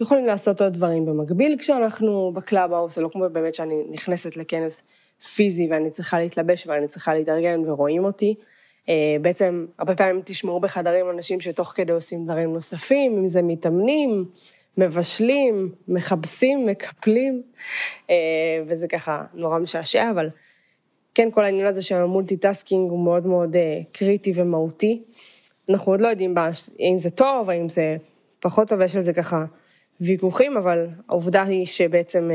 יכולים 0.00 0.26
לעשות 0.26 0.60
עוד 0.60 0.72
דברים 0.72 1.06
במקביל 1.06 1.56
כשאנחנו 1.58 2.32
בקלאבהאוס, 2.34 2.94
זה 2.94 3.02
לא 3.02 3.08
כמו 3.12 3.24
באמת 3.32 3.54
שאני 3.54 3.82
נכנסת 3.90 4.36
לכנס 4.36 4.82
פיזי 5.34 5.68
ואני 5.70 5.90
צריכה 5.90 6.18
להתלבש 6.18 6.66
ואני 6.66 6.88
צריכה 6.88 7.14
להתארגן 7.14 7.70
ורואים 7.70 8.04
אותי. 8.04 8.34
אה, 8.88 9.16
בעצם 9.22 9.66
הרבה 9.78 9.94
פעמים 9.94 10.22
תשמעו 10.24 10.60
בחדרים 10.60 11.10
אנשים 11.10 11.40
שתוך 11.40 11.72
כדי 11.76 11.92
עושים 11.92 12.24
דברים 12.24 12.52
נוספים, 12.52 13.18
אם 13.18 13.26
זה 13.26 13.42
מתאמנים, 13.42 14.24
מבשלים, 14.78 15.72
מכבסים, 15.88 16.66
מקפלים, 16.66 17.42
אה, 18.10 18.14
וזה 18.66 18.88
ככה 18.88 19.24
נורא 19.34 19.58
משעשע, 19.58 20.10
אבל 20.10 20.28
כן, 21.14 21.28
כל 21.30 21.44
העניין 21.44 21.66
הזה 21.66 21.82
של 21.82 21.94
ה 21.94 22.01
multitasking 22.01 22.90
הוא 22.90 23.04
מאוד 23.04 23.26
מאוד 23.26 23.56
אה, 23.56 23.80
קריטי 23.92 24.32
ומהותי. 24.34 25.02
אנחנו 25.70 25.92
עוד 25.92 26.00
לא 26.00 26.08
יודעים 26.08 26.34
אם 26.80 26.98
זה 26.98 27.10
טוב, 27.10 27.50
האם 27.50 27.68
זה 27.68 27.96
פחות 28.40 28.68
טוב, 28.68 28.80
יש 28.80 28.96
על 28.96 29.02
זה 29.02 29.12
ככה 29.12 29.44
ויכוחים, 30.00 30.56
אבל 30.56 30.86
העובדה 31.08 31.42
היא 31.42 31.66
שבעצם 31.66 32.30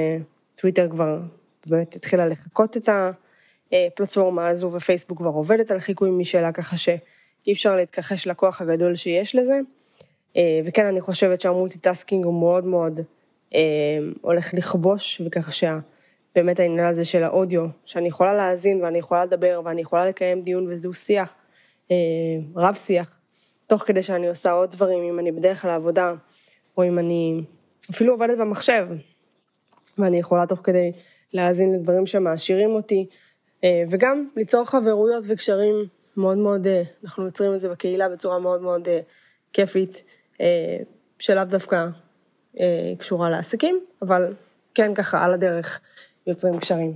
טוויטר 0.56 0.90
כבר 0.90 1.20
באמת 1.66 1.96
התחילה 1.96 2.26
לחקות 2.26 2.78
את 2.78 2.90
הפלטפורמה 3.72 4.48
הזו, 4.48 4.72
ופייסבוק 4.74 5.18
כבר 5.18 5.30
עובדת 5.30 5.72
על 5.72 5.80
חיקוי 5.80 6.12
משלה, 6.12 6.52
ככה 6.52 6.78
שאי 6.78 7.54
אפשר 7.54 7.76
להתכחש 7.76 8.28
לכוח 8.28 8.62
הגדול 8.62 8.96
שיש 8.96 9.36
לזה. 9.36 9.60
אה, 10.38 10.60
וכן, 10.66 10.86
אני 10.86 11.02
חושבת 11.02 11.42
שה 11.42 11.58
multitasking 11.58 12.26
הוא 12.26 12.40
מאוד 12.40 12.66
מאוד 12.66 13.00
אה, 13.56 13.60
הולך 14.22 14.54
לכבוש, 14.54 15.22
וככה 15.26 15.52
שבאמת 15.52 16.60
העניין 16.60 16.88
הזה 16.88 17.06
של 17.06 17.24
האודיו, 17.24 17.66
שאני 17.86 18.08
יכולה 18.08 18.34
להאזין 18.34 18.84
ואני 18.84 18.98
יכולה 18.98 19.26
לדבר 19.26 19.62
ואני 19.66 19.82
יכולה 19.82 20.06
לקיים 20.06 20.42
דיון 20.42 20.68
וזהו 20.68 20.94
שיח, 20.94 21.36
אה, 21.92 21.96
רב 22.56 22.76
שיח, 22.76 23.20
תוך 23.68 23.84
כדי 23.84 24.02
שאני 24.04 24.28
עושה 24.28 24.52
עוד 24.52 24.72
דברים, 24.72 25.04
אם 25.04 25.20
אני 25.20 25.32
בדרך 25.32 25.66
לעבודה, 25.66 26.14
או 26.78 26.84
אם 26.84 27.00
אני 27.00 27.42
אפילו 27.92 28.14
עובדת 28.14 28.38
במחשב, 28.38 28.88
ואני 29.98 30.20
יכולה 30.20 30.46
תוך 30.46 30.62
כדי 30.64 30.92
להאזין 31.34 31.74
לדברים 31.74 32.06
שמעשירים 32.06 32.70
אותי, 32.70 33.08
וגם 33.90 34.30
ליצור 34.36 34.66
חברויות 34.66 35.24
וקשרים 35.28 35.76
מאוד 36.18 36.38
מאוד, 36.38 36.68
אנחנו 37.04 37.26
יוצרים 37.26 37.54
את 37.54 37.60
זה 37.60 37.70
בקהילה 37.70 38.10
בצורה 38.10 38.40
מאוד 38.40 38.62
מאוד 38.62 38.88
כיפית. 39.54 40.04
אה, 40.42 40.78
שלאו 41.20 41.44
דווקא 41.44 41.88
אה, 42.60 42.94
קשורה 42.98 43.30
לעסקים, 43.30 43.80
אבל 44.02 44.34
כן 44.76 44.94
ככה 44.94 45.24
על 45.24 45.34
הדרך 45.34 45.82
יוצרים 46.28 46.58
קשרים. 46.60 46.96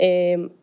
אה, 0.00 0.06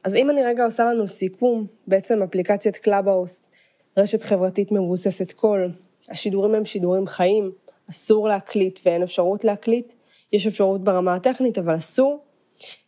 אז 0.03 0.15
אם 0.15 0.29
אני 0.29 0.43
רגע 0.43 0.65
עושה 0.65 0.85
לנו 0.85 1.07
סיכום, 1.07 1.67
בעצם 1.87 2.23
אפליקציית 2.23 2.77
קלאבהאוס, 2.77 3.49
רשת 3.97 4.23
חברתית 4.23 4.71
מבוססת 4.71 5.31
קול, 5.31 5.71
השידורים 6.09 6.55
הם 6.55 6.65
שידורים 6.65 7.07
חיים, 7.07 7.51
אסור 7.89 8.27
להקליט 8.27 8.79
ואין 8.85 9.03
אפשרות 9.03 9.43
להקליט, 9.43 9.93
יש 10.33 10.47
אפשרות 10.47 10.83
ברמה 10.83 11.15
הטכנית 11.15 11.57
אבל 11.57 11.75
אסור, 11.75 12.23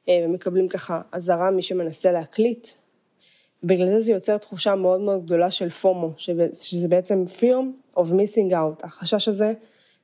ומקבלים 0.09 0.67
ככה 0.67 1.01
אזהרה 1.11 1.51
מי 1.51 1.61
שמנסה 1.61 2.11
להקליט. 2.11 2.67
בגלל 3.63 3.87
זה 3.87 3.99
זה 3.99 4.11
יוצר 4.11 4.37
תחושה 4.37 4.75
מאוד 4.75 5.01
מאוד 5.01 5.25
גדולה 5.25 5.51
של 5.51 5.69
FOMO, 5.69 6.13
שזה 6.53 6.87
בעצם 6.87 7.23
fear 7.39 7.97
of 7.97 8.11
missing 8.11 8.51
out, 8.51 8.85
החשש 8.85 9.27
הזה 9.27 9.53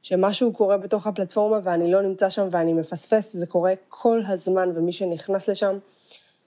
שמשהו 0.01 0.53
קורה 0.53 0.77
בתוך 0.77 1.07
הפלטפורמה 1.07 1.59
ואני 1.63 1.91
לא 1.91 2.01
נמצא 2.01 2.29
שם 2.29 2.47
ואני 2.51 2.73
מפספס, 2.73 3.33
זה 3.33 3.45
קורה 3.45 3.73
כל 3.89 4.21
הזמן 4.27 4.69
ומי 4.75 4.91
שנכנס 4.91 5.47
לשם, 5.47 5.77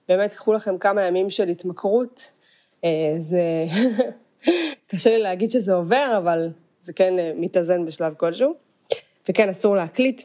באמת 0.07 0.33
קחו 0.33 0.53
לכם 0.53 0.77
כמה 0.77 1.01
ימים 1.01 1.29
של 1.29 1.47
התמכרות, 1.47 2.31
אה, 2.83 3.15
זה 3.17 3.41
קשה 4.89 5.09
לי 5.09 5.19
להגיד 5.19 5.51
שזה 5.51 5.73
עובר, 5.73 6.13
אבל 6.17 6.49
זה 6.81 6.93
כן 6.93 7.19
אה, 7.19 7.31
מתאזן 7.35 7.85
בשלב 7.85 8.13
כלשהו, 8.13 8.53
וכן 9.29 9.49
אסור 9.49 9.75
להקליט, 9.75 10.21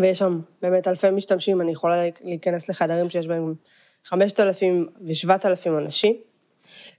ויש 0.00 0.18
שם 0.18 0.40
באמת 0.62 0.88
אלפי 0.88 1.10
משתמשים, 1.10 1.60
אני 1.60 1.72
יכולה 1.72 2.02
להיכנס 2.22 2.68
לחדרים 2.68 3.10
שיש 3.10 3.26
בהם 3.26 3.54
5,000 4.04 4.88
ו-7,000 5.00 5.68
אנשים. 5.68 6.16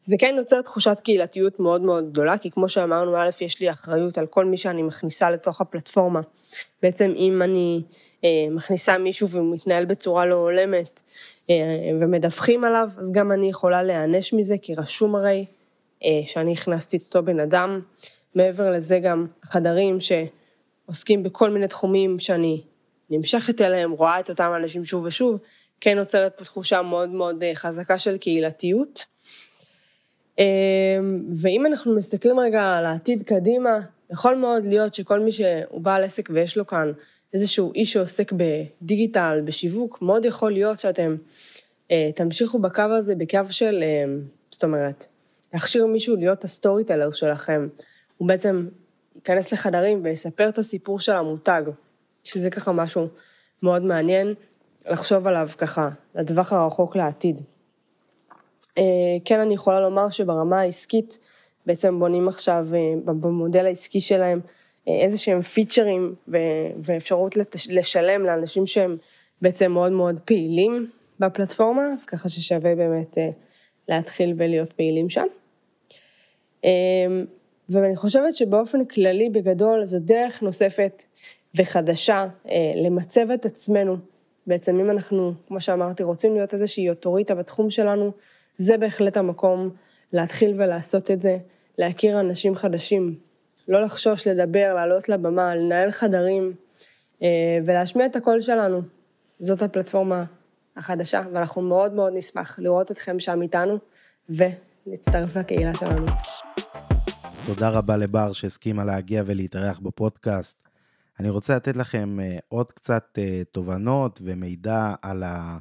זה 0.04 0.16
כן 0.20 0.36
יוצר 0.38 0.62
תחושת 0.62 0.98
קהילתיות 1.04 1.60
מאוד 1.60 1.82
מאוד 1.82 2.10
גדולה, 2.10 2.38
כי 2.38 2.52
כמו 2.52 2.70
שאמרנו, 2.70 3.18
א', 3.18 3.30
יש 3.42 3.60
לי 3.60 3.72
אחריות 3.72 4.18
על 4.18 4.28
כל 4.28 4.46
מי 4.46 4.58
שאני 4.58 4.84
מכניסה 4.84 5.30
לתוך 5.30 5.62
הפלטפורמה. 5.62 6.22
בעצם 6.82 7.14
אם 7.16 7.42
אני 7.42 7.82
אה, 8.24 8.48
מכניסה 8.52 8.98
מישהו 8.98 9.30
והוא 9.30 9.54
מתנהל 9.54 9.86
בצורה 9.86 10.26
לא 10.26 10.36
הולמת 10.36 11.02
אה, 11.50 11.56
ומדווחים 12.02 12.64
עליו, 12.64 12.90
אז 12.98 13.12
גם 13.12 13.32
אני 13.32 13.50
יכולה 13.50 13.84
להיענש 13.84 14.34
מזה, 14.34 14.56
כי 14.62 14.76
רשום 14.76 15.16
הרי 15.16 15.46
אה, 16.04 16.10
שאני 16.26 16.54
הכנסתי 16.54 16.98
את 16.98 17.02
אותו 17.02 17.24
בן 17.24 17.40
אדם. 17.40 17.82
מעבר 18.36 18.72
לזה 18.72 19.00
גם 19.00 19.28
חדרים 19.46 19.98
שעוסקים 20.00 21.24
בכל 21.24 21.50
מיני 21.50 21.68
תחומים 21.68 22.20
שאני 22.20 22.62
נמשכת 23.10 23.62
אליהם, 23.62 23.92
רואה 23.92 24.20
את 24.20 24.30
אותם 24.30 24.52
אנשים 24.56 24.86
שוב 24.86 25.04
ושוב, 25.04 25.40
כן 25.82 25.98
נוצרת 25.98 26.38
פה 26.38 26.44
תחושה 26.44 26.82
מאוד 26.82 27.10
מאוד 27.10 27.44
אה, 27.44 27.56
חזקה 27.56 28.00
של 28.00 28.18
קהילתיות. 28.18 29.06
אמ, 30.40 31.26
ואם 31.42 31.66
אנחנו 31.66 31.96
מסתכלים 31.96 32.40
רגע 32.40 32.78
על 32.78 32.86
העתיד 32.86 33.24
קדימה, 33.24 33.80
יכול 34.12 34.36
מאוד 34.36 34.66
להיות 34.66 34.94
שכל 34.94 35.20
מי 35.20 35.32
שהוא 35.32 35.82
בעל 35.82 36.04
עסק 36.04 36.30
ויש 36.34 36.58
לו 36.58 36.68
כאן 36.68 36.92
איזשהו 37.34 37.74
איש 37.76 37.94
שעוסק 37.94 38.32
בדיגיטל, 38.32 39.42
בשיווק, 39.46 40.02
מאוד 40.02 40.26
יכול 40.26 40.52
להיות 40.52 40.80
שאתם 40.80 41.16
אה, 41.92 42.10
תמשיכו 42.16 42.60
בקו 42.60 42.82
הזה, 42.82 43.16
בקו 43.16 43.40
של, 43.50 43.84
אה, 43.84 44.06
זאת 44.52 44.64
אומרת, 44.64 45.06
להכשיר 45.54 45.86
מישהו 45.86 46.16
להיות 46.16 46.44
ה 46.44 46.51
story 46.51 46.84
שלכם. 47.14 47.68
הוא 48.18 48.28
בעצם 48.28 48.68
ייכנס 49.16 49.54
לחדרים 49.54 50.02
ויספר 50.04 50.50
את 50.50 50.58
הסיפור 50.58 51.00
של 51.00 51.12
המותג, 51.12 51.62
שזה 52.26 52.50
ככה 52.50 52.72
משהו 52.72 53.08
מאוד 53.64 53.82
מעניין 53.82 54.34
לחשוב 54.90 55.28
עליו 55.28 55.50
ככה, 55.58 55.90
לטווח 56.16 56.54
הרחוק 56.54 56.96
לעתיד. 56.96 57.42
אה, 58.78 58.84
כן, 59.26 59.40
אני 59.40 59.54
יכולה 59.54 59.80
לומר 59.80 60.10
שברמה 60.10 60.60
העסקית, 60.60 61.20
בעצם 61.66 62.00
בונים 62.00 62.28
עכשיו 62.28 62.68
אה, 62.74 62.94
במודל 63.06 63.66
העסקי 63.66 64.02
שלהם 64.02 64.40
אה, 64.88 65.00
איזה 65.02 65.18
שהם 65.18 65.42
פיצ'רים 65.42 66.16
ואפשרות 66.84 67.36
לשלם 67.70 68.26
לאנשים 68.26 68.66
שהם 68.66 68.98
בעצם 69.42 69.72
מאוד 69.72 69.92
מאוד 69.92 70.20
פעילים 70.26 70.88
בפלטפורמה, 71.20 71.84
אז 71.94 72.06
ככה 72.06 72.30
ששווה 72.30 72.76
באמת 72.76 73.18
להתחיל 73.88 74.34
ולהיות 74.38 74.74
פעילים 74.74 75.10
שם. 75.10 75.26
ואני 77.70 77.96
חושבת 77.96 78.36
שבאופן 78.36 78.86
כללי, 78.86 79.30
בגדול, 79.30 79.86
זו 79.86 79.98
דרך 80.00 80.42
נוספת 80.42 81.04
וחדשה 81.56 82.28
למצב 82.76 83.32
את 83.32 83.46
עצמנו. 83.46 83.98
בעצם 84.48 84.80
אם 84.80 84.90
אנחנו, 84.90 85.34
כמו 85.48 85.62
שאמרתי, 85.62 86.04
רוצים 86.04 86.34
להיות 86.34 86.54
איזושהי 86.54 86.90
אוטוריטה 86.90 87.36
בתחום 87.36 87.70
שלנו, 87.70 88.12
זה 88.58 88.78
בהחלט 88.78 89.18
המקום 89.18 89.70
להתחיל 90.14 90.62
ולעשות 90.62 91.12
את 91.12 91.22
זה, 91.22 91.38
להכיר 91.78 92.20
אנשים 92.20 92.56
חדשים, 92.56 93.16
לא 93.68 93.82
לחשוש 93.82 94.28
לדבר, 94.28 94.74
לעלות 94.76 95.10
לבמה, 95.10 95.56
לנהל 95.56 95.92
חדרים 95.92 96.54
אה, 97.22 97.60
ולהשמיע 97.66 98.06
את 98.06 98.16
הקול 98.16 98.42
שלנו. 98.42 98.82
זאת 99.40 99.62
הפלטפורמה 99.62 100.24
החדשה, 100.78 101.22
ואנחנו 101.34 101.62
מאוד 101.62 101.94
מאוד 101.94 102.14
נשמח 102.16 102.60
לראות 102.60 102.92
אתכם 102.92 103.20
שם 103.20 103.42
איתנו 103.42 103.78
ולהצטרף 104.30 105.38
לקהילה 105.38 105.76
שלנו. 105.76 106.06
תודה 107.46 107.70
רבה 107.70 107.98
לבר 107.98 108.34
שהסכימה 108.34 108.84
להגיע 108.86 109.24
ולהתארח 109.26 109.80
בפודקאסט. 109.80 110.65
אני 111.20 111.30
רוצה 111.30 111.56
לתת 111.56 111.78
לכם 111.78 112.20
אה, 112.20 112.38
עוד 112.48 112.72
קצת 112.72 113.20
אה, 113.22 113.42
תובנות 113.52 114.20
ומידע 114.24 114.96
על 115.02 115.24
ה... 115.24 115.58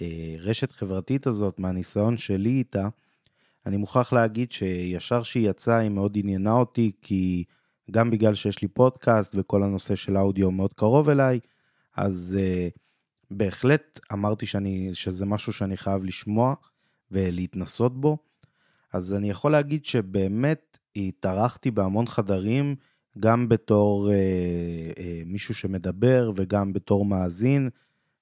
אה, 0.00 0.36
חברתית 0.72 1.26
הזאת, 1.26 1.58
מהניסיון 1.58 2.16
שלי 2.16 2.50
איתה, 2.50 2.88
אני 3.66 3.76
מוכרח 3.76 4.12
להגיד 4.12 4.52
שישר 4.52 5.22
שהיא 5.22 5.50
יצאה 5.50 5.78
היא 5.78 5.90
מאוד 5.90 6.12
עניינה 6.18 6.52
אותי, 6.52 6.92
כי 7.02 7.44
גם 7.90 8.10
בגלל 8.10 8.34
שיש 8.34 8.62
לי 8.62 8.68
פודקאסט 8.68 9.34
וכל 9.38 9.62
הנושא 9.62 9.94
של 9.94 10.16
האודיו 10.16 10.50
מאוד 10.50 10.74
קרוב 10.74 11.08
אליי, 11.08 11.40
אז 11.96 12.38
uh, 12.38 12.78
בהחלט 13.30 14.00
אמרתי 14.12 14.46
שאני, 14.46 14.90
שזה 14.94 15.26
משהו 15.26 15.52
שאני 15.52 15.76
חייב 15.76 16.04
לשמוע 16.04 16.54
ולהתנסות 17.10 18.00
בו. 18.00 18.18
אז 18.92 19.14
אני 19.14 19.30
יכול 19.30 19.52
להגיד 19.52 19.86
שבאמת 19.86 20.78
התארחתי 20.96 21.70
בהמון 21.70 22.06
חדרים, 22.06 22.76
גם 23.20 23.48
בתור 23.48 24.10
אה, 24.10 24.14
אה, 24.98 25.22
מישהו 25.26 25.54
שמדבר 25.54 26.32
וגם 26.36 26.72
בתור 26.72 27.04
מאזין, 27.04 27.70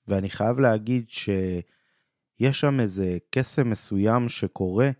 ואני 0.09 0.31
חייב 0.31 0.59
להגיד 0.61 1.11
שיש 1.11 2.61
שם 2.61 2.81
איזה 2.81 3.19
קסם 3.31 3.71
מסוים 3.71 4.29
שקורה, 4.29 4.91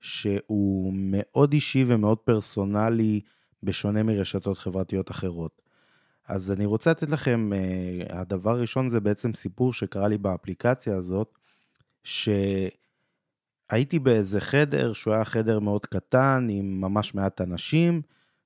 שהוא 0.00 0.92
מאוד 0.96 1.52
אישי 1.52 1.84
ומאוד 1.86 2.18
פרסונלי, 2.18 3.20
בשונה 3.62 4.02
מרשתות 4.02 4.58
חברתיות 4.58 5.10
אחרות. 5.10 5.62
אז 6.28 6.52
אני 6.52 6.64
רוצה 6.64 6.90
לתת 6.90 7.10
לכם, 7.10 7.52
אה, 7.52 8.20
הדבר 8.20 8.50
הראשון 8.50 8.90
זה 8.90 9.00
בעצם 9.00 9.34
סיפור 9.34 9.72
שקרה 9.72 10.08
לי 10.08 10.18
באפליקציה 10.18 10.96
הזאת, 10.96 11.38
שהייתי 12.04 12.78
באיזה 13.98 14.40
חדר, 14.40 14.92
שהוא 14.92 15.14
היה 15.14 15.24
חדר 15.24 15.58
מאוד 15.58 15.86
קטן, 15.86 16.46
עם 16.50 16.80
ממש 16.80 17.14
מעט 17.14 17.40
אנשים, 17.40 18.02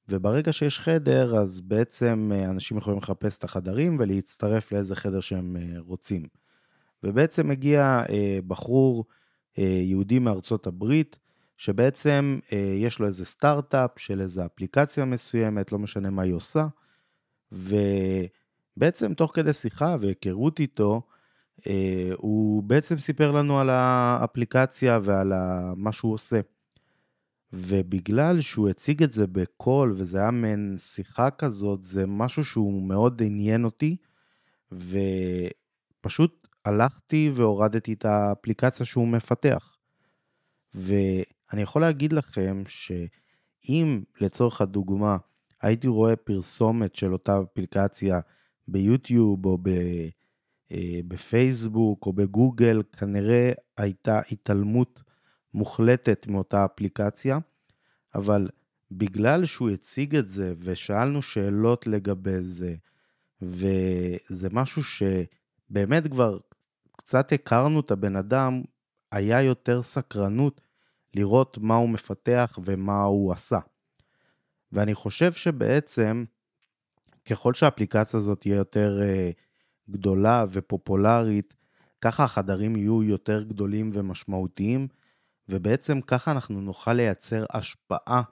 וברגע 0.09 0.53
שיש 0.53 0.81
חדר, 0.81 1.37
אז 1.37 1.61
בעצם 1.61 2.31
אה, 2.35 2.45
אנשים 2.45 2.77
יכולים 2.77 2.99
לחפש 2.99 3.39
את 3.39 3.45
החדרים 3.45 3.97
ולהצטרף 4.01 4.73
לאיזה 4.73 4.97
חדר 4.97 5.21
שהם 5.21 5.57
אה, 5.57 5.79
רוצים. 5.79 6.23
ובעצם 7.03 7.51
הגיע 7.51 8.03
בחור 8.47 9.05
יהודי 9.59 10.19
מארצות 10.19 10.67
הברית, 10.67 11.19
שבעצם 11.57 12.39
יש 12.77 12.99
לו 12.99 13.07
איזה 13.07 13.25
סטארט-אפ 13.25 13.91
של 13.97 14.21
איזה 14.21 14.47
אפליקציה 14.47 15.05
מסוימת, 15.05 15.73
לא 15.73 15.79
משנה 15.79 16.11
מה 16.11 16.23
היא 16.23 16.35
עושה, 16.35 16.67
ובעצם 17.53 19.15
תוך 19.15 19.31
כדי 19.35 19.53
שיחה 19.53 19.97
והיכרות 20.01 20.61
איתו, 20.61 21.03
אה, 21.67 22.11
הוא 22.17 22.63
בעצם 22.63 22.99
סיפר 22.99 23.31
לנו 23.31 23.61
על 23.61 23.71
האפליקציה 23.71 24.99
ועל 25.03 25.33
מה 25.77 25.93
שהוא 25.93 26.15
עושה. 26.15 26.41
ובגלל 27.53 28.41
שהוא 28.41 28.69
הציג 28.69 29.03
את 29.03 29.13
זה 29.13 29.27
בקול, 29.27 29.95
וזה 29.97 30.19
היה 30.19 30.31
מעין 30.31 30.77
שיחה 30.79 31.31
כזאת, 31.31 31.83
זה 31.83 32.07
משהו 32.07 32.45
שהוא 32.45 32.83
מאוד 32.83 33.23
עניין 33.23 33.65
אותי, 33.65 33.97
ופשוט 34.73 36.47
הלכתי 36.65 37.31
והורדתי 37.35 37.93
את 37.93 38.05
האפליקציה 38.05 38.87
שהוא 38.87 39.09
מפתח. 39.09 39.77
ואני 40.75 41.63
יכול 41.63 41.83
להגיד 41.83 42.13
לכם 42.13 42.63
שאם 42.67 44.03
לצורך 44.21 44.61
הדוגמה 44.61 45.17
הייתי 45.63 45.89
רואה 45.89 46.17
פרסומת 46.17 46.95
של 46.95 47.13
אותה 47.13 47.41
אפליקציה 47.43 48.21
ביוטיוב 48.69 49.47
או 49.47 49.59
אה, 50.73 51.01
בפייסבוק 51.09 52.07
או 52.07 52.13
בגוגל, 52.13 52.83
כנראה 52.99 53.53
הייתה 53.77 54.21
התעלמות 54.31 55.03
מוחלטת 55.55 56.27
מאותה 56.27 56.65
אפליקציה, 56.65 57.39
אבל 58.15 58.49
בגלל 58.91 59.45
שהוא 59.45 59.71
הציג 59.71 60.17
את 60.17 60.29
זה 60.29 60.55
ושאלנו 60.59 61.23
שאלות 61.23 61.87
לגבי 61.87 62.43
זה, 62.43 62.75
וזה 63.43 64.49
משהו 64.53 64.83
שבאמת 64.83 66.07
כבר 66.11 66.39
קצת 66.97 67.33
הכרנו 67.33 67.81
את 67.81 67.91
הבן 67.91 68.17
אדם, 68.17 68.63
היה 69.13 69.43
יותר 69.43 69.83
סקרנות 69.83 70.61
לראות 71.15 71.59
מה 71.59 71.75
הוא 71.75 71.89
מפתח 71.89 72.59
ומה 72.65 73.03
הוא 73.03 73.33
עשה. 73.33 73.59
ואני 74.73 74.95
חושב 74.95 75.33
שבעצם, 75.33 76.25
ככל 77.25 77.55
שהאפליקציה 77.55 78.21
הזאת 78.21 78.41
תהיה 78.41 78.57
יותר 78.57 79.01
uh, 79.01 79.93
גדולה 79.93 80.45
ופופולרית, 80.51 81.55
ככה 82.01 82.25
החדרים 82.25 82.77
יהיו 82.77 83.03
יותר 83.03 83.43
גדולים 83.43 83.91
ומשמעותיים, 83.95 84.89
ובעצם 85.49 86.01
ככה 86.01 86.31
אנחנו 86.31 86.61
נוכל 86.61 86.93
לייצר 86.93 87.45
השפעה 87.51 88.23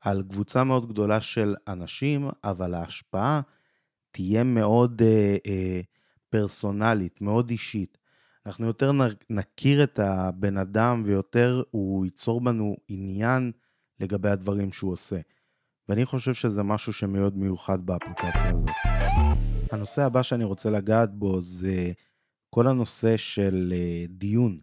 על 0.00 0.22
קבוצה 0.28 0.64
מאוד 0.64 0.88
גדולה 0.88 1.20
של 1.20 1.54
אנשים, 1.68 2.30
אבל 2.44 2.74
ההשפעה 2.74 3.40
תהיה 4.10 4.44
מאוד 4.44 5.02
uh, 5.02 5.46
uh, 5.46 5.50
פרסונלית, 6.30 7.20
מאוד 7.20 7.50
אישית. 7.50 7.98
אנחנו 8.46 8.66
יותר 8.66 8.92
נכיר 9.30 9.84
את 9.84 9.98
הבן 9.98 10.56
אדם 10.56 11.02
ויותר 11.06 11.62
הוא 11.70 12.04
ייצור 12.04 12.40
בנו 12.40 12.76
עניין 12.88 13.52
לגבי 14.00 14.28
הדברים 14.28 14.72
שהוא 14.72 14.92
עושה. 14.92 15.20
ואני 15.88 16.04
חושב 16.04 16.34
שזה 16.34 16.62
משהו 16.62 16.92
שמאוד 16.92 17.36
מיוחד 17.36 17.86
באפליקציה 17.86 18.50
הזאת. 18.50 18.70
הנושא 19.72 20.02
הבא 20.02 20.22
שאני 20.22 20.44
רוצה 20.44 20.70
לגעת 20.70 21.14
בו 21.14 21.42
זה 21.42 21.92
כל 22.50 22.68
הנושא 22.68 23.16
של 23.16 23.72
אה, 23.76 24.04
דיון. 24.08 24.60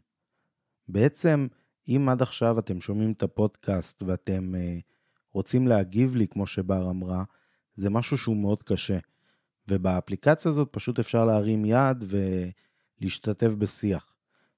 בעצם, 0.88 1.48
אם 1.90 2.10
עד 2.10 2.22
עכשיו 2.22 2.60
אתם 2.60 2.82
שומעים 2.82 3.12
את 3.12 3.24
הפודקאסט 3.24 4.04
ואתם 4.04 4.56
אה, 4.56 4.78
רוצים 5.34 5.68
להגיב 5.68 6.16
לי, 6.16 6.28
כמו 6.28 6.48
שבר 6.48 6.90
אמרה, 6.90 7.24
זה 7.76 7.90
משהו 7.90 8.18
שהוא 8.18 8.38
מאוד 8.38 8.64
קשה. 8.64 8.98
ובאפליקציה 9.68 10.52
הזאת 10.52 10.68
פשוט 10.72 11.00
אפשר 11.00 11.26
להרים 11.26 11.66
יד 11.66 12.04
ולהשתתף 13.02 13.48
בשיח. 13.48 14.14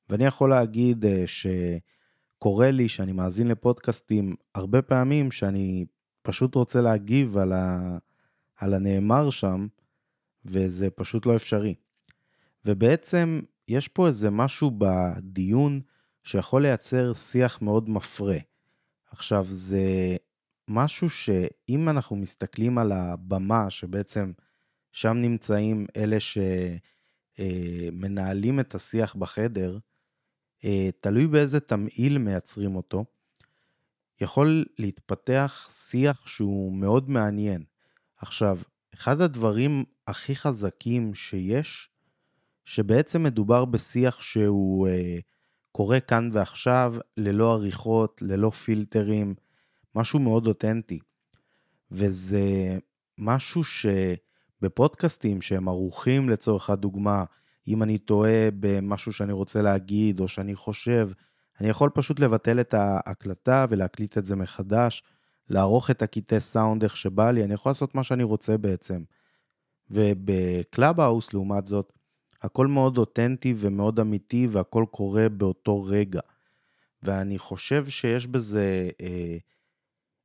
ואני 0.09 0.25
יכול 0.25 0.49
להגיד 0.49 1.05
אה, 1.05 1.23
שקורה 1.27 2.71
לי 2.71 2.89
שאני 2.89 3.11
מאזין 3.11 3.47
לפודקאסטים 3.47 4.35
הרבה 4.55 4.81
פעמים 4.81 5.31
שאני 5.31 5.85
פשוט 6.21 6.55
רוצה 6.55 6.81
להגיב 6.81 7.37
על, 7.37 7.53
ה, 7.53 7.97
על 8.55 8.73
הנאמר 8.73 9.29
שם, 9.29 9.67
וזה 10.45 10.89
פשוט 10.89 11.25
לא 11.25 11.35
אפשרי. 11.35 11.75
ובעצם 12.65 13.41
יש 13.67 13.87
פה 13.87 14.07
איזה 14.07 14.29
משהו 14.29 14.71
בדיון 14.77 15.81
שיכול 16.23 16.61
לייצר 16.61 17.13
שיח 17.13 17.61
מאוד 17.61 17.89
מפרה. 17.89 18.37
עכשיו, 19.11 19.45
זה 19.49 20.15
משהו 20.67 21.09
שאם 21.09 21.89
אנחנו 21.89 22.15
מסתכלים 22.15 22.77
על 22.77 22.91
הבמה, 22.91 23.69
שבעצם 23.69 24.31
שם 24.91 25.17
נמצאים 25.17 25.87
אלה 25.97 26.17
שמנהלים 27.39 28.59
את 28.59 28.75
השיח 28.75 29.15
בחדר, 29.15 29.77
אה, 30.65 30.89
תלוי 30.99 31.27
באיזה 31.27 31.59
תמהיל 31.59 32.17
מייצרים 32.17 32.75
אותו. 32.75 33.05
יכול 34.21 34.65
להתפתח 34.79 35.69
שיח 35.71 36.27
שהוא 36.27 36.73
מאוד 36.73 37.09
מעניין. 37.09 37.63
עכשיו, 38.17 38.59
אחד 38.93 39.21
הדברים 39.21 39.83
הכי 40.07 40.35
חזקים 40.35 41.13
שיש, 41.13 41.89
שבעצם 42.65 43.23
מדובר 43.23 43.65
בשיח 43.65 44.21
שהוא 44.21 44.87
אה, 44.87 45.19
קורה 45.71 45.99
כאן 45.99 46.29
ועכשיו, 46.33 46.95
ללא 47.17 47.53
עריכות, 47.53 48.21
ללא 48.21 48.49
פילטרים, 48.49 49.35
משהו 49.95 50.19
מאוד 50.19 50.47
אותנטי. 50.47 50.99
וזה 51.91 52.77
משהו 53.17 53.61
שבפודקאסטים 53.63 55.41
שהם 55.41 55.67
ערוכים 55.67 56.29
לצורך 56.29 56.69
הדוגמה, 56.69 57.23
אם 57.67 57.83
אני 57.83 57.97
טועה 57.97 58.49
במשהו 58.59 59.13
שאני 59.13 59.33
רוצה 59.33 59.61
להגיד 59.61 60.19
או 60.19 60.27
שאני 60.27 60.55
חושב, 60.55 61.09
אני 61.61 61.69
יכול 61.69 61.89
פשוט 61.89 62.19
לבטל 62.19 62.59
את 62.59 62.73
ההקלטה 62.73 63.65
ולהקליט 63.69 64.17
את 64.17 64.25
זה 64.25 64.35
מחדש, 64.35 65.03
לערוך 65.49 65.91
את 65.91 66.01
הקטעי 66.01 66.39
סאונד 66.39 66.83
איך 66.83 66.97
שבא 66.97 67.31
לי, 67.31 67.43
אני 67.43 67.53
יכול 67.53 67.69
לעשות 67.69 67.95
מה 67.95 68.03
שאני 68.03 68.23
רוצה 68.23 68.57
בעצם. 68.57 69.03
ובקלאב 69.89 70.99
האוס, 70.99 71.33
לעומת 71.33 71.65
זאת, 71.65 71.93
הכל 72.41 72.67
מאוד 72.67 72.97
אותנטי 72.97 73.53
ומאוד 73.57 73.99
אמיתי 73.99 74.47
והכל 74.51 74.85
קורה 74.91 75.29
באותו 75.29 75.83
רגע. 75.83 76.21
ואני 77.03 77.37
חושב 77.37 77.85
שיש 77.85 78.27
בזה 78.27 78.89
אה, 79.01 79.37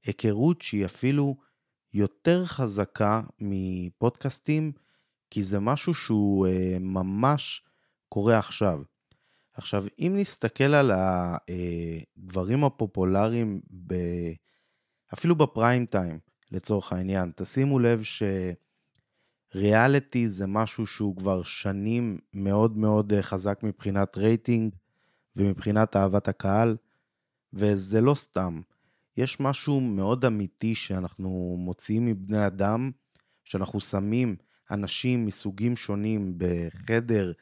היכרות 0.04 0.62
שהיא 0.62 0.84
אפילו 0.84 1.36
יותר 1.92 2.44
חזקה 2.44 3.22
מפודקאסטים, 3.40 4.72
כי 5.30 5.42
זה 5.42 5.60
משהו 5.60 5.94
שהוא 5.94 6.46
אה, 6.46 6.76
ממש 6.80 7.62
קורה 8.08 8.38
עכשיו. 8.38 8.82
עכשיו, 9.52 9.84
אם 9.98 10.14
נסתכל 10.16 10.74
על 10.74 10.92
הדברים 10.94 12.64
הפופולריים, 12.64 13.60
ב... 13.86 13.94
אפילו 15.14 15.36
בפריים 15.36 15.86
טיים, 15.86 16.18
לצורך 16.52 16.92
העניין, 16.92 17.32
תשימו 17.36 17.78
לב 17.78 18.02
שריאליטי 19.56 20.28
זה 20.28 20.46
משהו 20.46 20.86
שהוא 20.86 21.16
כבר 21.16 21.42
שנים 21.42 22.18
מאוד 22.34 22.76
מאוד 22.76 23.12
חזק 23.20 23.58
מבחינת 23.62 24.16
רייטינג 24.16 24.74
ומבחינת 25.36 25.96
אהבת 25.96 26.28
הקהל, 26.28 26.76
וזה 27.52 28.00
לא 28.00 28.14
סתם. 28.14 28.60
יש 29.16 29.40
משהו 29.40 29.80
מאוד 29.80 30.24
אמיתי 30.24 30.74
שאנחנו 30.74 31.56
מוציאים 31.58 32.06
מבני 32.06 32.46
אדם, 32.46 32.90
שאנחנו 33.44 33.80
שמים 33.80 34.36
אנשים 34.70 35.26
מסוגים 35.26 35.76
שונים 35.76 36.34
בחדר 36.38 37.32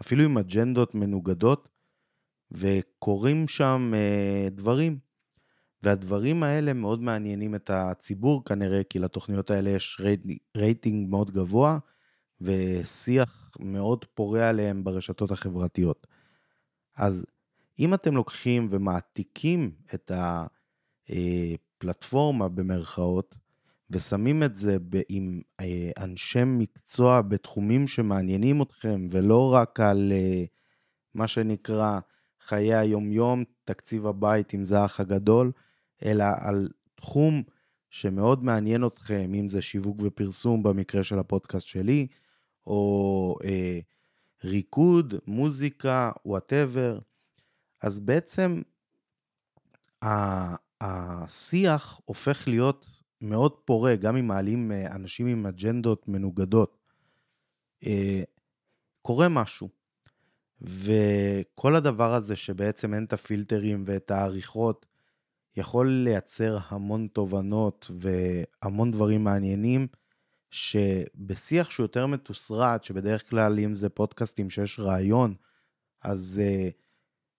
אפילו 0.00 0.24
עם 0.24 0.38
אג'נדות 0.38 0.94
מנוגדות, 0.94 1.68
וקורים 2.50 3.48
שם 3.48 3.92
אה, 3.96 4.48
דברים. 4.50 4.98
והדברים 5.84 6.42
האלה 6.42 6.72
מאוד 6.72 7.02
מעניינים 7.02 7.54
את 7.54 7.70
הציבור 7.70 8.44
כנראה, 8.44 8.84
כי 8.84 8.98
לתוכניות 8.98 9.50
האלה 9.50 9.70
יש 9.70 10.00
רייטינג 10.56 11.10
מאוד 11.10 11.30
גבוה, 11.30 11.78
ושיח 12.40 13.50
מאוד 13.58 14.04
פורה 14.04 14.48
עליהם 14.48 14.84
ברשתות 14.84 15.30
החברתיות. 15.30 16.06
אז 16.96 17.26
אם 17.78 17.94
אתם 17.94 18.16
לוקחים 18.16 18.68
ומעתיקים 18.70 19.70
את 19.94 20.12
הפלטפורמה 21.08 22.48
במרכאות, 22.48 23.34
ושמים 23.90 24.42
את 24.42 24.54
זה 24.56 24.76
עם 25.08 25.40
אה, 25.60 25.90
אנשי 25.98 26.44
מקצוע 26.44 27.22
בתחומים 27.22 27.86
שמעניינים 27.86 28.62
אתכם, 28.62 29.08
ולא 29.10 29.54
רק 29.54 29.80
על 29.80 30.12
אה, 30.12 30.44
מה 31.14 31.28
שנקרא 31.28 31.98
חיי 32.40 32.74
היומיום, 32.74 33.44
תקציב 33.64 34.06
הבית, 34.06 34.54
אם 34.54 34.64
זה 34.64 34.78
האח 34.78 35.00
הגדול, 35.00 35.52
אלא 36.04 36.24
על 36.38 36.68
תחום 36.94 37.42
שמאוד 37.90 38.44
מעניין 38.44 38.86
אתכם, 38.86 39.30
אם 39.34 39.48
זה 39.48 39.62
שיווק 39.62 39.96
ופרסום 40.02 40.62
במקרה 40.62 41.04
של 41.04 41.18
הפודקאסט 41.18 41.66
שלי, 41.66 42.06
או 42.66 43.36
אה, 43.44 43.78
ריקוד, 44.44 45.14
מוזיקה, 45.26 46.12
whatever. 46.24 46.98
אז 47.82 48.00
בעצם 48.00 48.62
השיח 50.80 52.00
הופך 52.04 52.48
להיות 52.48 52.86
מאוד 53.22 53.52
פורה, 53.64 53.96
גם 53.96 54.16
אם 54.16 54.26
מעלים 54.26 54.72
אה, 54.72 54.94
אנשים 54.94 55.26
עם 55.26 55.46
אג'נדות 55.46 56.08
מנוגדות. 56.08 56.78
אה, 57.86 58.22
קורה 59.02 59.28
משהו. 59.28 59.68
וכל 60.60 61.76
הדבר 61.76 62.14
הזה 62.14 62.36
שבעצם 62.36 62.94
אין 62.94 63.04
את 63.04 63.12
הפילטרים 63.12 63.84
ואת 63.86 64.10
העריכות, 64.10 64.86
יכול 65.56 65.88
לייצר 65.88 66.58
המון 66.68 67.06
תובנות 67.12 67.90
והמון 68.00 68.90
דברים 68.90 69.24
מעניינים, 69.24 69.86
שבשיח 70.50 71.70
שהוא 71.70 71.84
יותר 71.84 72.06
מתוסרט, 72.06 72.84
שבדרך 72.84 73.30
כלל 73.30 73.58
אם 73.58 73.74
זה 73.74 73.88
פודקאסטים 73.88 74.50
שיש 74.50 74.80
רעיון, 74.80 75.34
אז 76.02 76.42
אה, 76.44 76.72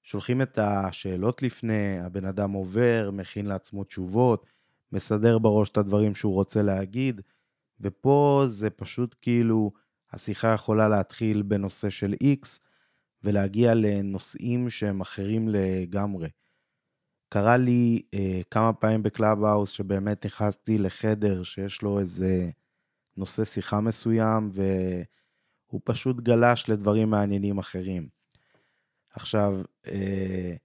שולחים 0.04 0.42
את 0.42 0.58
השאלות 0.58 1.42
לפני, 1.42 2.00
הבן 2.00 2.26
אדם 2.26 2.52
עובר, 2.52 3.10
מכין 3.14 3.46
לעצמו 3.46 3.84
תשובות, 3.84 4.46
מסדר 4.92 5.38
בראש 5.38 5.70
את 5.70 5.78
הדברים 5.78 6.16
שהוא 6.16 6.34
רוצה 6.34 6.62
להגיד, 6.62 7.22
ופה 7.82 8.44
זה 8.48 8.70
פשוט 8.70 9.16
כאילו, 9.22 9.72
השיחה 10.12 10.54
יכולה 10.54 10.88
להתחיל 10.88 11.42
בנושא 11.42 11.90
של 11.90 12.14
X, 12.24 12.60
ולהגיע 13.24 13.74
לנושאים 13.74 14.70
שהם 14.70 15.02
אחרים 15.02 15.50
לגמרי. 15.50 16.28
קרה 17.36 17.58
לי 17.58 18.02
אה, 18.14 18.42
כמה 18.52 18.74
פעמים 18.74 19.04
בקלאב 19.04 19.44
האוס 19.44 19.70
שבאמת 19.70 20.26
נכנסתי 20.26 20.78
לחדר 20.78 21.44
שיש 21.44 21.82
לו 21.82 22.00
איזה 22.00 22.50
נושא 23.18 23.46
שיחה 23.46 23.80
מסוים, 23.82 24.50
והוא 24.54 25.82
פשוט 25.84 26.22
גלש 26.22 26.70
לדברים 26.70 27.10
מעניינים 27.10 27.58
אחרים. 27.58 28.08
עכשיו, 29.10 29.62
אה, 29.88 30.56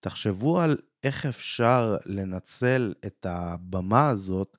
תחשבו 0.00 0.60
על 0.60 0.76
איך 1.04 1.26
אפשר 1.26 1.96
לנצל 2.06 2.94
את 3.06 3.26
הבמה 3.28 4.08
הזאת 4.08 4.56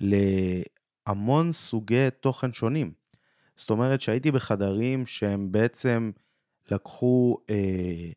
להמון 0.00 1.52
סוגי 1.52 2.08
תוכן 2.20 2.52
שונים. 2.52 2.92
זאת 3.56 3.70
אומרת 3.70 4.00
שהייתי 4.00 4.30
בחדרים 4.30 5.06
שהם 5.06 5.52
בעצם 5.52 6.10
לקחו 6.70 7.38
אה, 7.50 8.10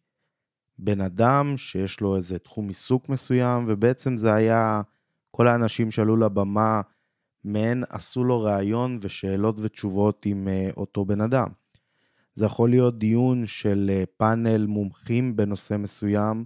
בן 0.78 1.02
אדם 1.02 1.58
שיש 1.58 2.02
לו 2.02 2.16
איזה 2.16 2.40
תחום 2.40 2.68
עיסוק 2.68 3.10
מסוים, 3.10 3.66
ובעצם 3.68 4.18
זה 4.18 4.34
היה 4.34 4.82
כל 5.32 5.48
האנשים 5.48 5.92
שעלו 5.92 6.18
לבמה, 6.18 6.82
מעין 7.44 7.84
עשו 7.90 8.24
לו 8.24 8.42
ראיון 8.42 9.00
ושאלות 9.02 9.56
ותשובות 9.60 10.26
עם 10.26 10.48
אה, 10.48 10.70
אותו 10.78 11.06
בן 11.06 11.22
אדם. 11.22 11.48
זה 12.36 12.46
יכול 12.46 12.70
להיות 12.70 13.00
דיון 13.00 13.46
של 13.46 13.92
אה, 13.94 14.04
פאנל 14.18 14.66
מומחים 14.66 15.36
בנושא 15.36 15.78
מסוים, 15.78 16.46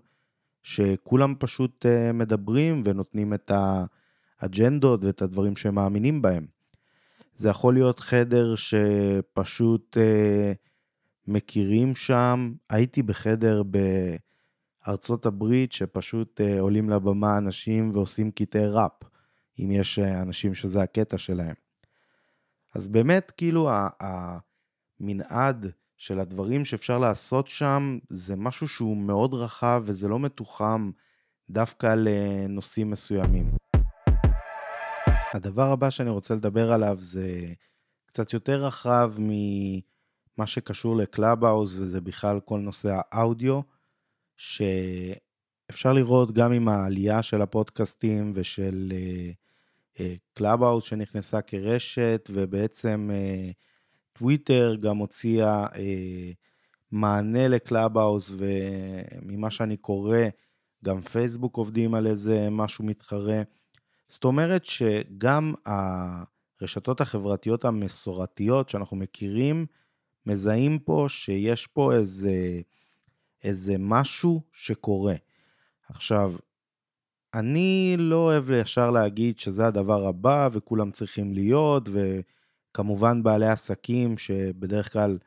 שכולם 0.63 1.33
פשוט 1.39 1.85
אה, 1.85 2.11
מדברים 2.11 2.81
ונותנים 2.85 3.33
את 3.33 3.51
האג'נדות 4.41 5.03
ואת 5.03 5.21
הדברים 5.21 5.55
שהם 5.55 5.75
מאמינים 5.75 6.21
בהם. 6.21 6.45
זה 7.35 7.49
יכול 7.49 7.73
להיות 7.73 7.99
חדר 7.99 8.55
שפשוט 8.55 9.97
מכירים 11.29 11.95
שם, 11.95 12.53
הייתי 12.69 13.03
בחדר 13.03 13.63
בארצות 14.85 15.25
הברית 15.25 15.71
שפשוט 15.71 16.41
עולים 16.59 16.89
לבמה 16.89 17.37
אנשים 17.37 17.91
ועושים 17.93 18.31
קטעי 18.31 18.67
ראפ. 18.67 19.03
אם 19.59 19.71
יש 19.71 19.99
אה, 19.99 20.21
אנשים 20.21 20.55
שזה 20.55 20.81
הקטע 20.81 21.17
שלהם. 21.17 21.55
אז 22.75 22.87
באמת, 22.87 23.31
כאילו, 23.37 23.69
המנעד 23.99 25.71
של 25.97 26.19
הדברים 26.19 26.65
שאפשר 26.65 26.97
לעשות 26.97 27.47
שם, 27.47 27.99
זה 28.09 28.35
משהו 28.35 28.67
שהוא 28.67 28.97
מאוד 28.97 29.33
רחב 29.33 29.83
וזה 29.85 30.07
לא 30.07 30.19
מתוחם 30.19 30.91
דווקא 31.49 31.95
לנושאים 31.97 32.89
מסוימים. 32.89 33.45
הדבר 35.33 35.71
הבא 35.71 35.89
שאני 35.89 36.09
רוצה 36.09 36.35
לדבר 36.35 36.71
עליו 36.71 36.97
זה 36.99 37.53
קצת 38.05 38.33
יותר 38.33 38.65
רחב 38.65 39.13
ממה 40.39 40.47
שקשור 40.47 40.97
לקלאבהאוס, 40.97 41.75
וזה 41.79 42.01
בכלל 42.01 42.39
כל 42.39 42.59
נושא 42.59 43.01
האודיו, 43.11 43.61
שאפשר 44.37 45.93
לראות 45.93 46.31
גם 46.31 46.51
עם 46.51 46.67
העלייה 46.67 47.21
של 47.21 47.41
הפודקאסטים 47.41 48.31
ושל 48.35 48.93
אה, 49.95 50.01
קלאבהאוס 50.33 50.83
שנכנסה 50.83 51.41
כרשת, 51.41 52.29
ובעצם 52.33 53.09
אה, 53.13 53.51
טוויטר 54.13 54.75
גם 54.81 54.97
הוציאה 54.97 55.65
אה, 55.75 56.31
מענה 56.91 57.47
לקלאבהאוס, 57.47 58.31
וממה 58.37 59.51
שאני 59.51 59.77
קורא, 59.77 60.17
גם 60.83 61.01
פייסבוק 61.01 61.57
עובדים 61.57 61.95
על 61.95 62.07
איזה 62.07 62.49
משהו 62.51 62.85
מתחרה. 62.85 63.41
זאת 64.07 64.23
אומרת 64.23 64.65
שגם 64.65 65.53
הרשתות 65.65 67.01
החברתיות 67.01 67.65
המסורתיות 67.65 68.69
שאנחנו 68.69 68.97
מכירים, 68.97 69.65
מזהים 70.29 70.79
פה 70.79 71.05
שיש 71.09 71.67
פה 71.67 71.93
איזה, 71.93 72.61
איזה 73.43 73.75
משהו 73.79 74.41
שקורה. 74.53 75.15
עכשיו, 75.89 76.33
אני 77.33 77.95
לא 77.97 78.15
אוהב 78.15 78.51
ישר 78.51 78.91
להגיד 78.91 79.39
שזה 79.39 79.67
הדבר 79.67 80.05
הבא 80.05 80.49
וכולם 80.51 80.91
צריכים 80.91 81.33
להיות, 81.33 81.89
וכמובן 81.91 83.23
בעלי 83.23 83.47
עסקים 83.47 84.17
שבדרך 84.17 84.93
כלל 84.93 85.17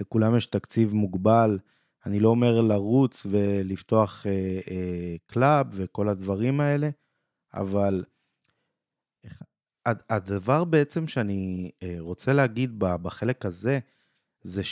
לכולם 0.00 0.36
יש 0.36 0.46
תקציב 0.46 0.94
מוגבל. 0.94 1.58
אני 2.06 2.20
לא 2.20 2.28
אומר 2.28 2.60
לרוץ 2.60 3.26
ולפתוח 3.30 4.26
אה, 4.26 4.60
אה, 4.70 5.16
קלאב 5.26 5.66
וכל 5.70 6.08
הדברים 6.08 6.60
האלה, 6.60 6.90
אבל 7.54 8.04
הדבר 9.86 10.64
בעצם 10.64 11.08
שאני 11.08 11.70
אה, 11.82 11.96
רוצה 11.98 12.32
להגיד 12.32 12.74
בחלק 12.78 13.46
הזה, 13.46 13.78
זה 14.44 14.62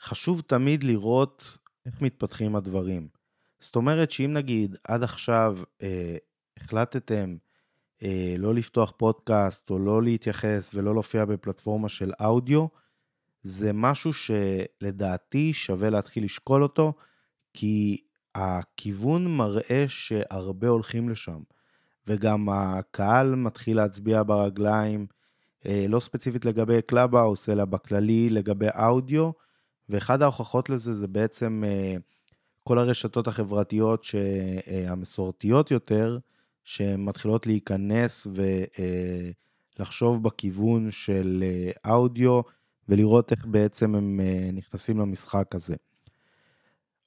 שחשוב 0.00 0.42
תמיד 0.46 0.84
לראות 0.84 1.58
איך 1.86 2.02
מתפתחים 2.02 2.56
הדברים. 2.56 3.08
זאת 3.60 3.76
אומרת 3.76 4.10
שאם 4.10 4.32
נגיד 4.32 4.76
עד 4.84 5.02
עכשיו 5.02 5.58
אה, 5.82 6.16
החלטתם 6.56 7.36
אה, 8.02 8.34
לא 8.38 8.54
לפתוח 8.54 8.92
פודקאסט 8.96 9.70
או 9.70 9.78
לא 9.78 10.02
להתייחס 10.02 10.74
ולא 10.74 10.92
להופיע 10.92 11.24
בפלטפורמה 11.24 11.88
של 11.88 12.12
אודיו, 12.20 12.66
זה 13.42 13.72
משהו 13.72 14.10
שלדעתי 14.12 15.52
שווה 15.52 15.90
להתחיל 15.90 16.24
לשקול 16.24 16.62
אותו, 16.62 16.92
כי 17.54 18.04
הכיוון 18.34 19.36
מראה 19.36 19.84
שהרבה 19.88 20.68
הולכים 20.68 21.08
לשם, 21.08 21.40
וגם 22.06 22.48
הקהל 22.48 23.34
מתחיל 23.34 23.76
להצביע 23.76 24.22
ברגליים, 24.22 25.06
לא 25.88 26.00
ספציפית 26.00 26.44
לגבי 26.44 26.82
קלאבהאוס, 26.82 27.48
אלא 27.48 27.64
בכללי 27.64 28.30
לגבי 28.30 28.68
אודיו, 28.78 29.30
ואחד 29.88 30.22
ההוכחות 30.22 30.70
לזה 30.70 30.94
זה 30.94 31.06
בעצם 31.06 31.62
אה, 31.66 31.96
כל 32.64 32.78
הרשתות 32.78 33.28
החברתיות 33.28 34.06
המסורתיות 34.88 35.70
יותר, 35.70 36.18
שמתחילות 36.64 37.46
להיכנס 37.46 38.26
ולחשוב 39.78 40.22
בכיוון 40.22 40.90
של 40.90 41.44
אודיו, 41.88 42.40
ולראות 42.88 43.32
איך 43.32 43.46
בעצם 43.46 43.94
הם 43.94 44.20
נכנסים 44.52 44.98
למשחק 44.98 45.54
הזה. 45.54 45.74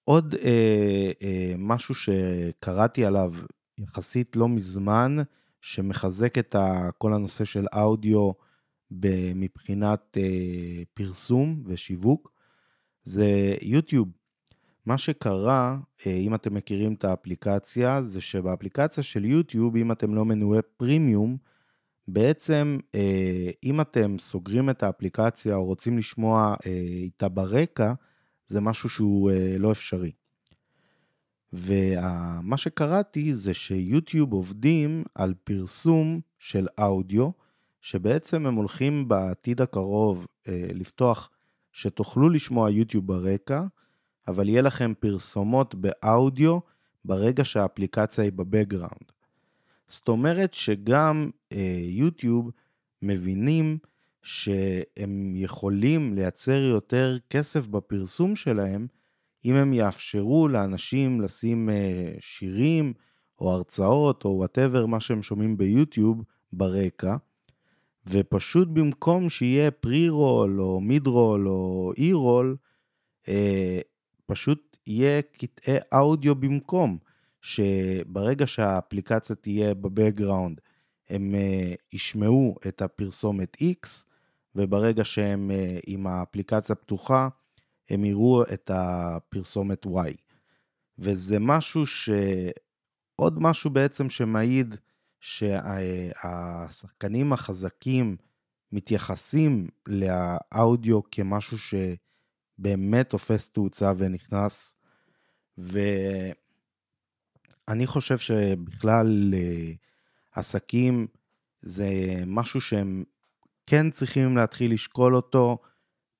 עוד 0.03 0.35
אה, 0.43 1.11
אה, 1.21 1.53
משהו 1.57 1.95
שקראתי 1.95 3.05
עליו 3.05 3.33
יחסית 3.77 4.35
לא 4.35 4.49
מזמן, 4.49 5.17
שמחזק 5.61 6.37
את 6.37 6.55
כל 6.97 7.13
הנושא 7.13 7.45
של 7.45 7.65
אודיו 7.75 8.31
מבחינת 9.35 10.17
אה, 10.17 10.83
פרסום 10.93 11.63
ושיווק, 11.65 12.31
זה 13.03 13.55
יוטיוב. 13.61 14.07
מה 14.85 14.97
שקרה, 14.97 15.77
אה, 16.07 16.11
אם 16.11 16.35
אתם 16.35 16.53
מכירים 16.53 16.93
את 16.93 17.05
האפליקציה, 17.05 18.01
זה 18.01 18.21
שבאפליקציה 18.21 19.03
של 19.03 19.25
יוטיוב, 19.25 19.75
אם 19.75 19.91
אתם 19.91 20.15
לא 20.15 20.25
מנויי 20.25 20.61
פרימיום, 20.77 21.37
בעצם, 22.07 22.77
אה, 22.95 23.51
אם 23.63 23.81
אתם 23.81 24.19
סוגרים 24.19 24.69
את 24.69 24.83
האפליקציה 24.83 25.55
או 25.55 25.65
רוצים 25.65 25.97
לשמוע 25.97 26.55
אה, 26.65 26.71
איתה 27.03 27.29
ברקע, 27.29 27.93
זה 28.47 28.61
משהו 28.61 28.89
שהוא 28.89 29.31
אה, 29.31 29.55
לא 29.57 29.71
אפשרי. 29.71 30.11
ומה 31.53 32.57
שקראתי 32.57 33.33
זה 33.33 33.53
שיוטיוב 33.53 34.33
עובדים 34.33 35.03
על 35.15 35.33
פרסום 35.43 36.19
של 36.39 36.67
אודיו, 36.77 37.29
שבעצם 37.85 38.45
הם 38.45 38.55
הולכים 38.55 39.07
בעתיד 39.07 39.61
הקרוב 39.61 40.27
לפתוח, 40.47 41.29
שתוכלו 41.71 42.29
לשמוע 42.29 42.69
יוטיוב 42.71 43.07
ברקע, 43.07 43.63
אבל 44.27 44.49
יהיה 44.49 44.61
לכם 44.61 44.93
פרסומות 44.99 45.75
באודיו 45.75 46.59
ברגע 47.05 47.45
שהאפליקציה 47.45 48.23
היא 48.23 48.31
בבקגראונד. 48.31 49.11
זאת 49.87 50.07
אומרת 50.07 50.53
שגם 50.53 51.29
אה, 51.51 51.77
יוטיוב 51.81 52.51
מבינים 53.01 53.77
שהם 54.23 55.33
יכולים 55.35 56.13
לייצר 56.13 56.61
יותר 56.61 57.17
כסף 57.29 57.67
בפרסום 57.67 58.35
שלהם, 58.35 58.87
אם 59.45 59.55
הם 59.55 59.73
יאפשרו 59.73 60.47
לאנשים 60.47 61.21
לשים 61.21 61.69
אה, 61.69 62.13
שירים 62.19 62.93
או 63.39 63.51
הרצאות 63.51 64.25
או 64.25 64.29
whatever, 64.29 64.85
מה 64.85 64.99
שהם 64.99 65.21
שומעים 65.21 65.57
ביוטיוב 65.57 66.23
ברקע, 66.53 67.15
ופשוט 68.07 68.67
במקום 68.67 69.29
שיהיה 69.29 69.71
pre-roll 69.71 70.61
או 70.61 70.81
mid-roll 70.81 71.47
או 71.47 71.91
אי-רול, 71.97 72.57
אה, 73.27 73.79
פשוט 74.25 74.77
יהיה 74.87 75.21
קטעי 75.21 75.77
אודיו 75.93 76.35
במקום. 76.35 76.97
שברגע 77.45 78.47
שהאפליקציה 78.47 79.35
תהיה 79.35 79.73
ב 79.73 79.81
background, 79.81 80.61
הם 81.09 81.35
אה, 81.35 81.75
ישמעו 81.93 82.55
את 82.67 82.81
הפרסומת 82.81 83.57
X, 83.61 83.87
וברגע 84.55 85.03
שהם 85.03 85.51
uh, 85.51 85.81
עם 85.87 86.07
האפליקציה 86.07 86.75
פתוחה, 86.75 87.27
הם 87.89 88.05
יראו 88.05 88.43
את 88.43 88.71
הפרסומת 88.73 89.85
Y. 89.85 90.13
וזה 90.99 91.39
משהו 91.39 91.85
ש... 91.85 92.09
עוד 93.15 93.41
משהו 93.41 93.69
בעצם 93.69 94.09
שמעיד 94.09 94.75
שהשחקנים 95.25 97.33
החזקים 97.33 98.17
מתייחסים 98.71 99.67
לאודיו 99.87 100.99
כמשהו 101.11 101.57
שבאמת 101.57 103.09
תופס 103.09 103.49
תאוצה 103.49 103.91
ונכנס, 103.97 104.75
ו... 105.57 105.79
אני 107.67 107.87
חושב 107.87 108.17
שבכלל 108.17 109.33
אה, 109.33 109.71
עסקים 110.31 111.07
זה 111.61 111.89
משהו 112.27 112.61
שהם 112.61 113.03
כן 113.67 113.91
צריכים 113.91 114.37
להתחיל 114.37 114.73
לשקול 114.73 115.15
אותו, 115.15 115.57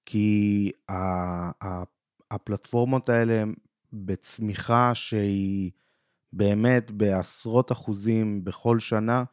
כי 0.06 0.72
הפלטפורמות 2.32 3.10
האלה 3.10 3.44
בצמיחה 3.94 4.96
שהיא 4.96 5.72
באמת 6.36 6.92
בעשרות 6.92 7.72
אחוזים 7.72 8.44
בכל 8.44 8.80
שנה, 8.80 9.24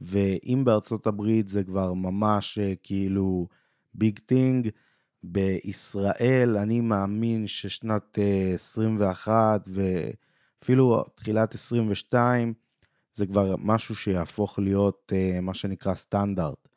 ואם 0.00 0.62
בארצות 0.64 1.06
הברית 1.06 1.48
זה 1.48 1.64
כבר 1.64 1.92
ממש 1.92 2.58
אה, 2.58 2.72
כאילו 2.82 3.48
ביג 3.94 4.18
טינג, 4.18 4.68
בישראל 5.22 6.56
אני 6.56 6.80
מאמין 6.80 7.46
ששנת 7.46 8.18
21 8.54 9.28
אה, 9.68 9.72
ו... 9.74 10.10
אפילו 10.62 11.04
תחילת 11.14 11.54
22, 11.54 12.54
זה 13.14 13.26
כבר 13.26 13.54
משהו 13.58 13.94
שיהפוך 13.94 14.58
להיות 14.58 15.12
uh, 15.12 15.40
מה 15.40 15.54
שנקרא 15.54 15.94
סטנדרט. 15.94 16.68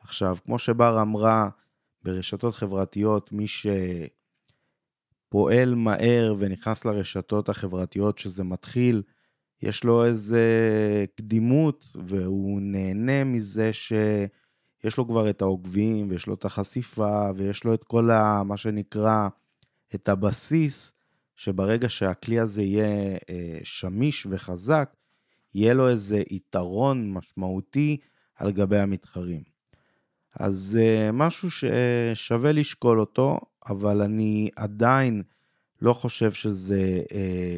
עכשיו, 0.00 0.36
כמו 0.44 0.58
שבר 0.58 1.02
אמרה, 1.02 1.48
ברשתות 2.02 2.54
חברתיות, 2.54 3.32
מי 3.32 3.46
שפועל 5.34 5.74
מהר 5.74 6.34
ונכנס 6.38 6.84
לרשתות 6.84 7.48
החברתיות 7.48 8.18
שזה 8.18 8.44
מתחיל, 8.44 9.02
יש 9.62 9.84
לו 9.84 10.04
איזה 10.04 10.44
קדימות 11.16 11.86
והוא 11.94 12.60
נהנה 12.62 13.24
מזה 13.24 13.72
שיש 13.72 14.98
לו 14.98 15.06
כבר 15.06 15.30
את 15.30 15.42
העוקבים 15.42 16.10
ויש 16.10 16.26
לו 16.26 16.34
את 16.34 16.44
החשיפה 16.44 17.30
ויש 17.36 17.64
לו 17.64 17.74
את 17.74 17.84
כל 17.84 18.10
ה, 18.10 18.42
מה 18.42 18.56
שנקרא, 18.56 19.28
את 19.94 20.08
הבסיס 20.08 20.92
שברגע 21.36 21.88
שהכלי 21.88 22.40
הזה 22.40 22.62
יהיה 22.62 23.16
אה, 23.30 23.58
שמיש 23.62 24.26
וחזק, 24.30 24.96
יהיה 25.54 25.74
לו 25.74 25.88
איזה 25.88 26.22
יתרון 26.30 27.12
משמעותי 27.12 27.96
על 28.34 28.52
גבי 28.52 28.78
המתחרים. 28.78 29.53
אז 30.40 30.78
אה, 30.82 31.12
משהו 31.12 31.48
ששווה 31.50 32.52
לשקול 32.52 33.00
אותו, 33.00 33.40
אבל 33.68 34.02
אני 34.02 34.50
עדיין 34.56 35.22
לא 35.82 35.92
חושב 35.92 36.32
שזה 36.32 37.02
אה, 37.12 37.56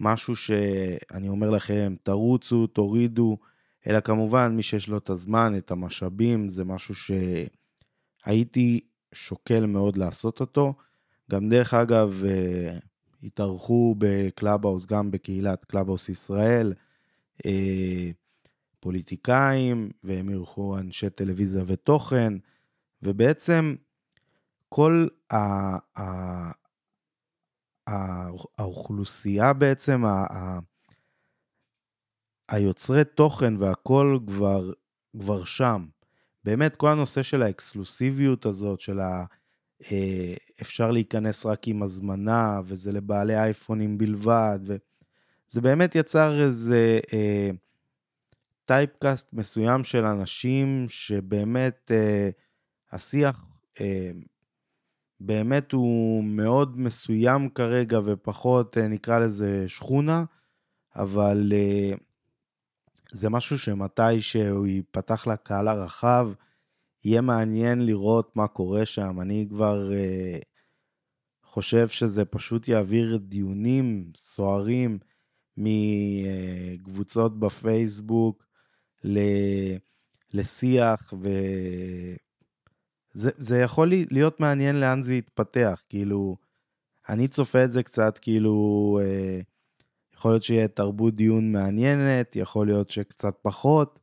משהו 0.00 0.36
שאני 0.36 1.28
אומר 1.28 1.50
לכם, 1.50 1.94
תרוצו, 2.02 2.66
תורידו, 2.66 3.38
אלא 3.86 4.00
כמובן 4.00 4.56
מי 4.56 4.62
שיש 4.62 4.88
לו 4.88 4.98
את 4.98 5.10
הזמן, 5.10 5.54
את 5.58 5.70
המשאבים, 5.70 6.48
זה 6.48 6.64
משהו 6.64 6.94
שהייתי 8.24 8.80
שוקל 9.12 9.66
מאוד 9.66 9.96
לעשות 9.96 10.40
אותו. 10.40 10.74
גם 11.30 11.48
דרך 11.48 11.74
אגב, 11.74 12.22
התארחו 13.22 13.94
בקלאבהאוס, 13.98 14.86
גם 14.86 15.10
בקהילת 15.10 15.64
קלאבהאוס 15.64 16.08
ישראל, 16.08 16.72
אה, 17.46 18.10
פוליטיקאים, 18.80 19.90
והם 20.04 20.28
אירחו 20.28 20.78
אנשי 20.78 21.10
טלוויזיה 21.10 21.62
ותוכן, 21.66 22.32
ובעצם 23.02 23.74
כל 24.68 25.06
ה... 25.32 25.36
ה... 26.00 26.50
האוכלוסייה 28.58 29.52
בעצם, 29.52 30.04
ה... 30.04 30.26
ה... 30.32 30.58
היוצרי 32.48 33.04
תוכן 33.04 33.56
והכל 33.56 34.18
כבר, 34.26 34.72
כבר 35.20 35.44
שם. 35.44 35.86
באמת 36.44 36.76
כל 36.76 36.88
הנושא 36.88 37.22
של 37.22 37.42
האקסקלוסיביות 37.42 38.46
הזאת, 38.46 38.80
של 38.80 39.00
ה... 39.00 39.24
אה, 39.92 40.34
אפשר 40.62 40.90
להיכנס 40.90 41.46
רק 41.46 41.68
עם 41.68 41.82
הזמנה, 41.82 42.60
וזה 42.64 42.92
לבעלי 42.92 43.36
אייפונים 43.36 43.98
בלבד, 43.98 44.58
וזה 44.62 45.60
באמת 45.60 45.94
יצר 45.94 46.44
איזה 46.44 47.00
אה, 47.12 47.50
טייפקאסט 48.70 49.32
מסוים 49.32 49.84
של 49.84 50.04
אנשים, 50.04 50.86
שבאמת 50.88 51.90
אה, 51.94 52.30
השיח 52.92 53.46
אה, 53.80 54.10
באמת 55.20 55.72
הוא 55.72 56.24
מאוד 56.24 56.78
מסוים 56.78 57.48
כרגע, 57.48 58.00
ופחות 58.04 58.78
אה, 58.78 58.88
נקרא 58.88 59.18
לזה 59.18 59.64
שכונה, 59.68 60.24
אבל 60.96 61.52
אה, 61.52 61.92
זה 63.12 63.30
משהו 63.30 63.58
שמתי 63.58 64.20
שהוא 64.20 64.66
ייפתח 64.66 65.26
לקהל 65.26 65.68
הרחב, 65.68 66.28
יהיה 67.04 67.20
מעניין 67.20 67.86
לראות 67.86 68.36
מה 68.36 68.48
קורה 68.48 68.86
שם. 68.86 69.20
אני 69.20 69.46
כבר 69.50 69.90
uh, 69.90 70.44
חושב 71.44 71.88
שזה 71.88 72.24
פשוט 72.24 72.68
יעביר 72.68 73.16
דיונים 73.16 74.12
סוערים 74.16 74.98
מקבוצות 75.56 77.40
בפייסבוק 77.40 78.49
ל... 79.04 79.18
לשיח, 80.34 81.14
וזה 83.14 83.58
יכול 83.58 83.92
להיות 84.10 84.40
מעניין 84.40 84.80
לאן 84.80 85.02
זה 85.02 85.14
יתפתח. 85.14 85.82
כאילו, 85.88 86.36
אני 87.08 87.28
צופה 87.28 87.64
את 87.64 87.72
זה 87.72 87.82
קצת 87.82 88.18
כאילו, 88.18 88.98
uh, 89.02 89.04
יכול 90.16 90.30
להיות 90.30 90.42
שיהיה 90.42 90.68
תרבות 90.68 91.14
דיון 91.14 91.52
מעניינת, 91.52 92.36
יכול 92.36 92.66
להיות 92.66 92.90
שקצת 92.90 93.34
פחות. 93.42 94.00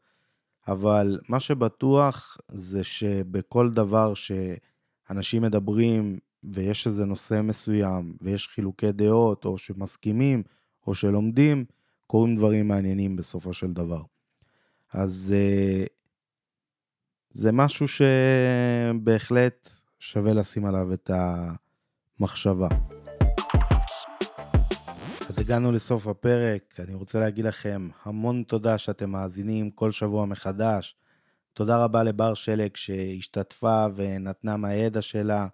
אבל 0.68 1.20
מה 1.30 1.40
שבטוח 1.40 2.38
זה 2.52 2.84
שבכל 2.84 3.70
דבר 3.70 4.14
שאנשים 4.14 5.42
מדברים 5.42 6.20
ויש 6.44 6.88
איזה 6.88 7.06
נושא 7.06 7.42
מסוים 7.44 8.18
ויש 8.22 8.48
חילוקי 8.48 8.92
דעות 8.92 9.46
או 9.46 9.58
שמסכימים 9.58 10.44
או 10.88 10.96
שלומדים, 10.96 11.66
קורים 12.08 12.36
דברים 12.36 12.68
מעניינים 12.68 13.16
בסופו 13.16 13.54
של 13.54 13.74
דבר. 13.74 14.02
אז 14.94 15.34
אה, 15.36 15.86
זה 17.32 17.52
משהו 17.52 17.86
שבהחלט 17.88 19.70
שווה 20.00 20.34
לשים 20.34 20.66
עליו 20.66 20.94
את 20.94 21.12
המחשבה. 22.20 22.68
אז 25.30 25.40
הגענו 25.40 25.72
לסוף 25.72 26.08
הפרק, 26.08 26.80
אני 26.80 26.94
רוצה 26.94 27.20
להגיד 27.20 27.46
לכם 27.46 27.90
המון 28.06 28.44
תודה 28.48 28.78
שאתם 28.78 29.10
מאזינים 29.10 29.72
כל 29.72 29.92
שבוע 29.92 30.26
מחדש. 30.26 30.96
תודה 31.54 31.84
רבה 31.84 32.04
לבר 32.04 32.34
שלג 32.34 32.76
שהשתתפה 32.76 33.86
ונתנה 33.96 34.58
מהידע 34.58 35.02
שלה, 35.02 35.48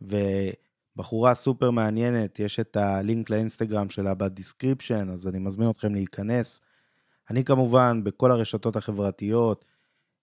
ובחורה 0.00 1.34
סופר 1.34 1.70
מעניינת, 1.70 2.40
יש 2.40 2.60
את 2.60 2.76
הלינק 2.76 3.30
לאינסטגרם 3.30 3.90
שלה 3.90 4.14
ב 4.14 4.21
description, 4.21 5.10
אז 5.10 5.28
אני 5.28 5.38
מזמין 5.38 5.70
אתכם 5.70 5.94
להיכנס. 5.94 6.60
אני 7.30 7.44
כמובן 7.44 8.04
בכל 8.04 8.30
הרשתות 8.30 8.76
החברתיות, 8.76 9.64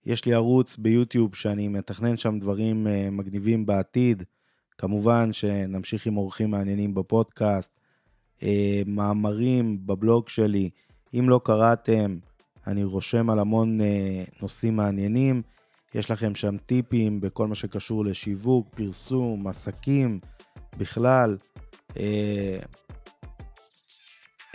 יש 0.06 0.26
לי 0.26 0.34
ערוץ 0.34 0.78
ביוטיוב 0.78 1.36
שאני 1.36 1.68
מתכנן 1.68 2.18
שם 2.18 2.40
דברים 2.40 2.88
uh, 2.88 3.12
מגניבים 3.12 3.66
בעתיד. 3.66 4.24
כמובן 4.78 5.34
שנמשיך 5.34 6.06
עם 6.06 6.18
אורחים 6.18 6.52
מעניינים 6.52 6.94
בפודקאסט, 6.94 7.80
uh, 8.40 8.44
מאמרים 8.86 9.88
בבלוג 9.88 10.30
שלי. 10.30 10.70
אם 11.20 11.30
לא 11.30 11.42
קראתם, 11.44 12.18
אני 12.68 12.84
רושם 12.84 13.30
על 13.30 13.40
המון 13.40 13.80
uh, 13.82 13.84
נושאים 14.42 14.76
מעניינים. 14.76 15.42
יש 15.96 16.12
לכם 16.12 16.36
שם 16.36 16.58
טיפים 16.58 17.22
בכל 17.22 17.48
מה 17.48 17.56
שקשור 17.56 18.06
לשיווק, 18.06 18.68
פרסום, 18.76 19.48
עסקים, 19.48 20.20
בכלל. 20.78 21.38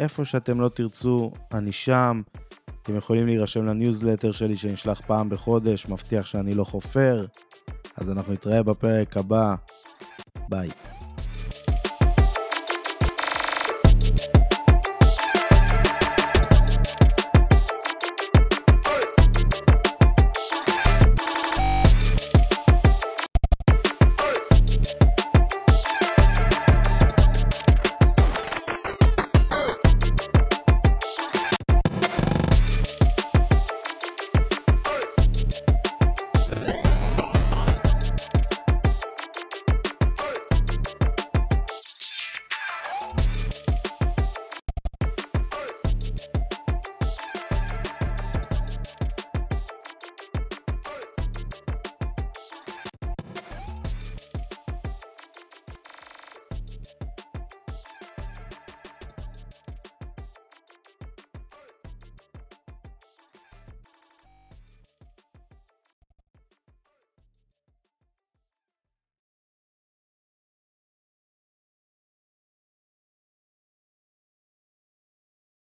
איפה 0.00 0.24
שאתם 0.24 0.60
לא 0.60 0.68
תרצו, 0.68 1.32
אני 1.54 1.72
שם. 1.72 2.22
אתם 2.82 2.96
יכולים 2.96 3.26
להירשם 3.26 3.66
לניוזלטר 3.66 4.32
שלי 4.32 4.56
שנשלח 4.56 5.00
פעם 5.06 5.28
בחודש, 5.28 5.86
מבטיח 5.86 6.26
שאני 6.26 6.54
לא 6.54 6.64
חופר. 6.64 7.26
אז 7.96 8.10
אנחנו 8.10 8.32
נתראה 8.32 8.62
בפרק 8.62 9.16
הבא. 9.16 9.54
ביי. 10.48 10.68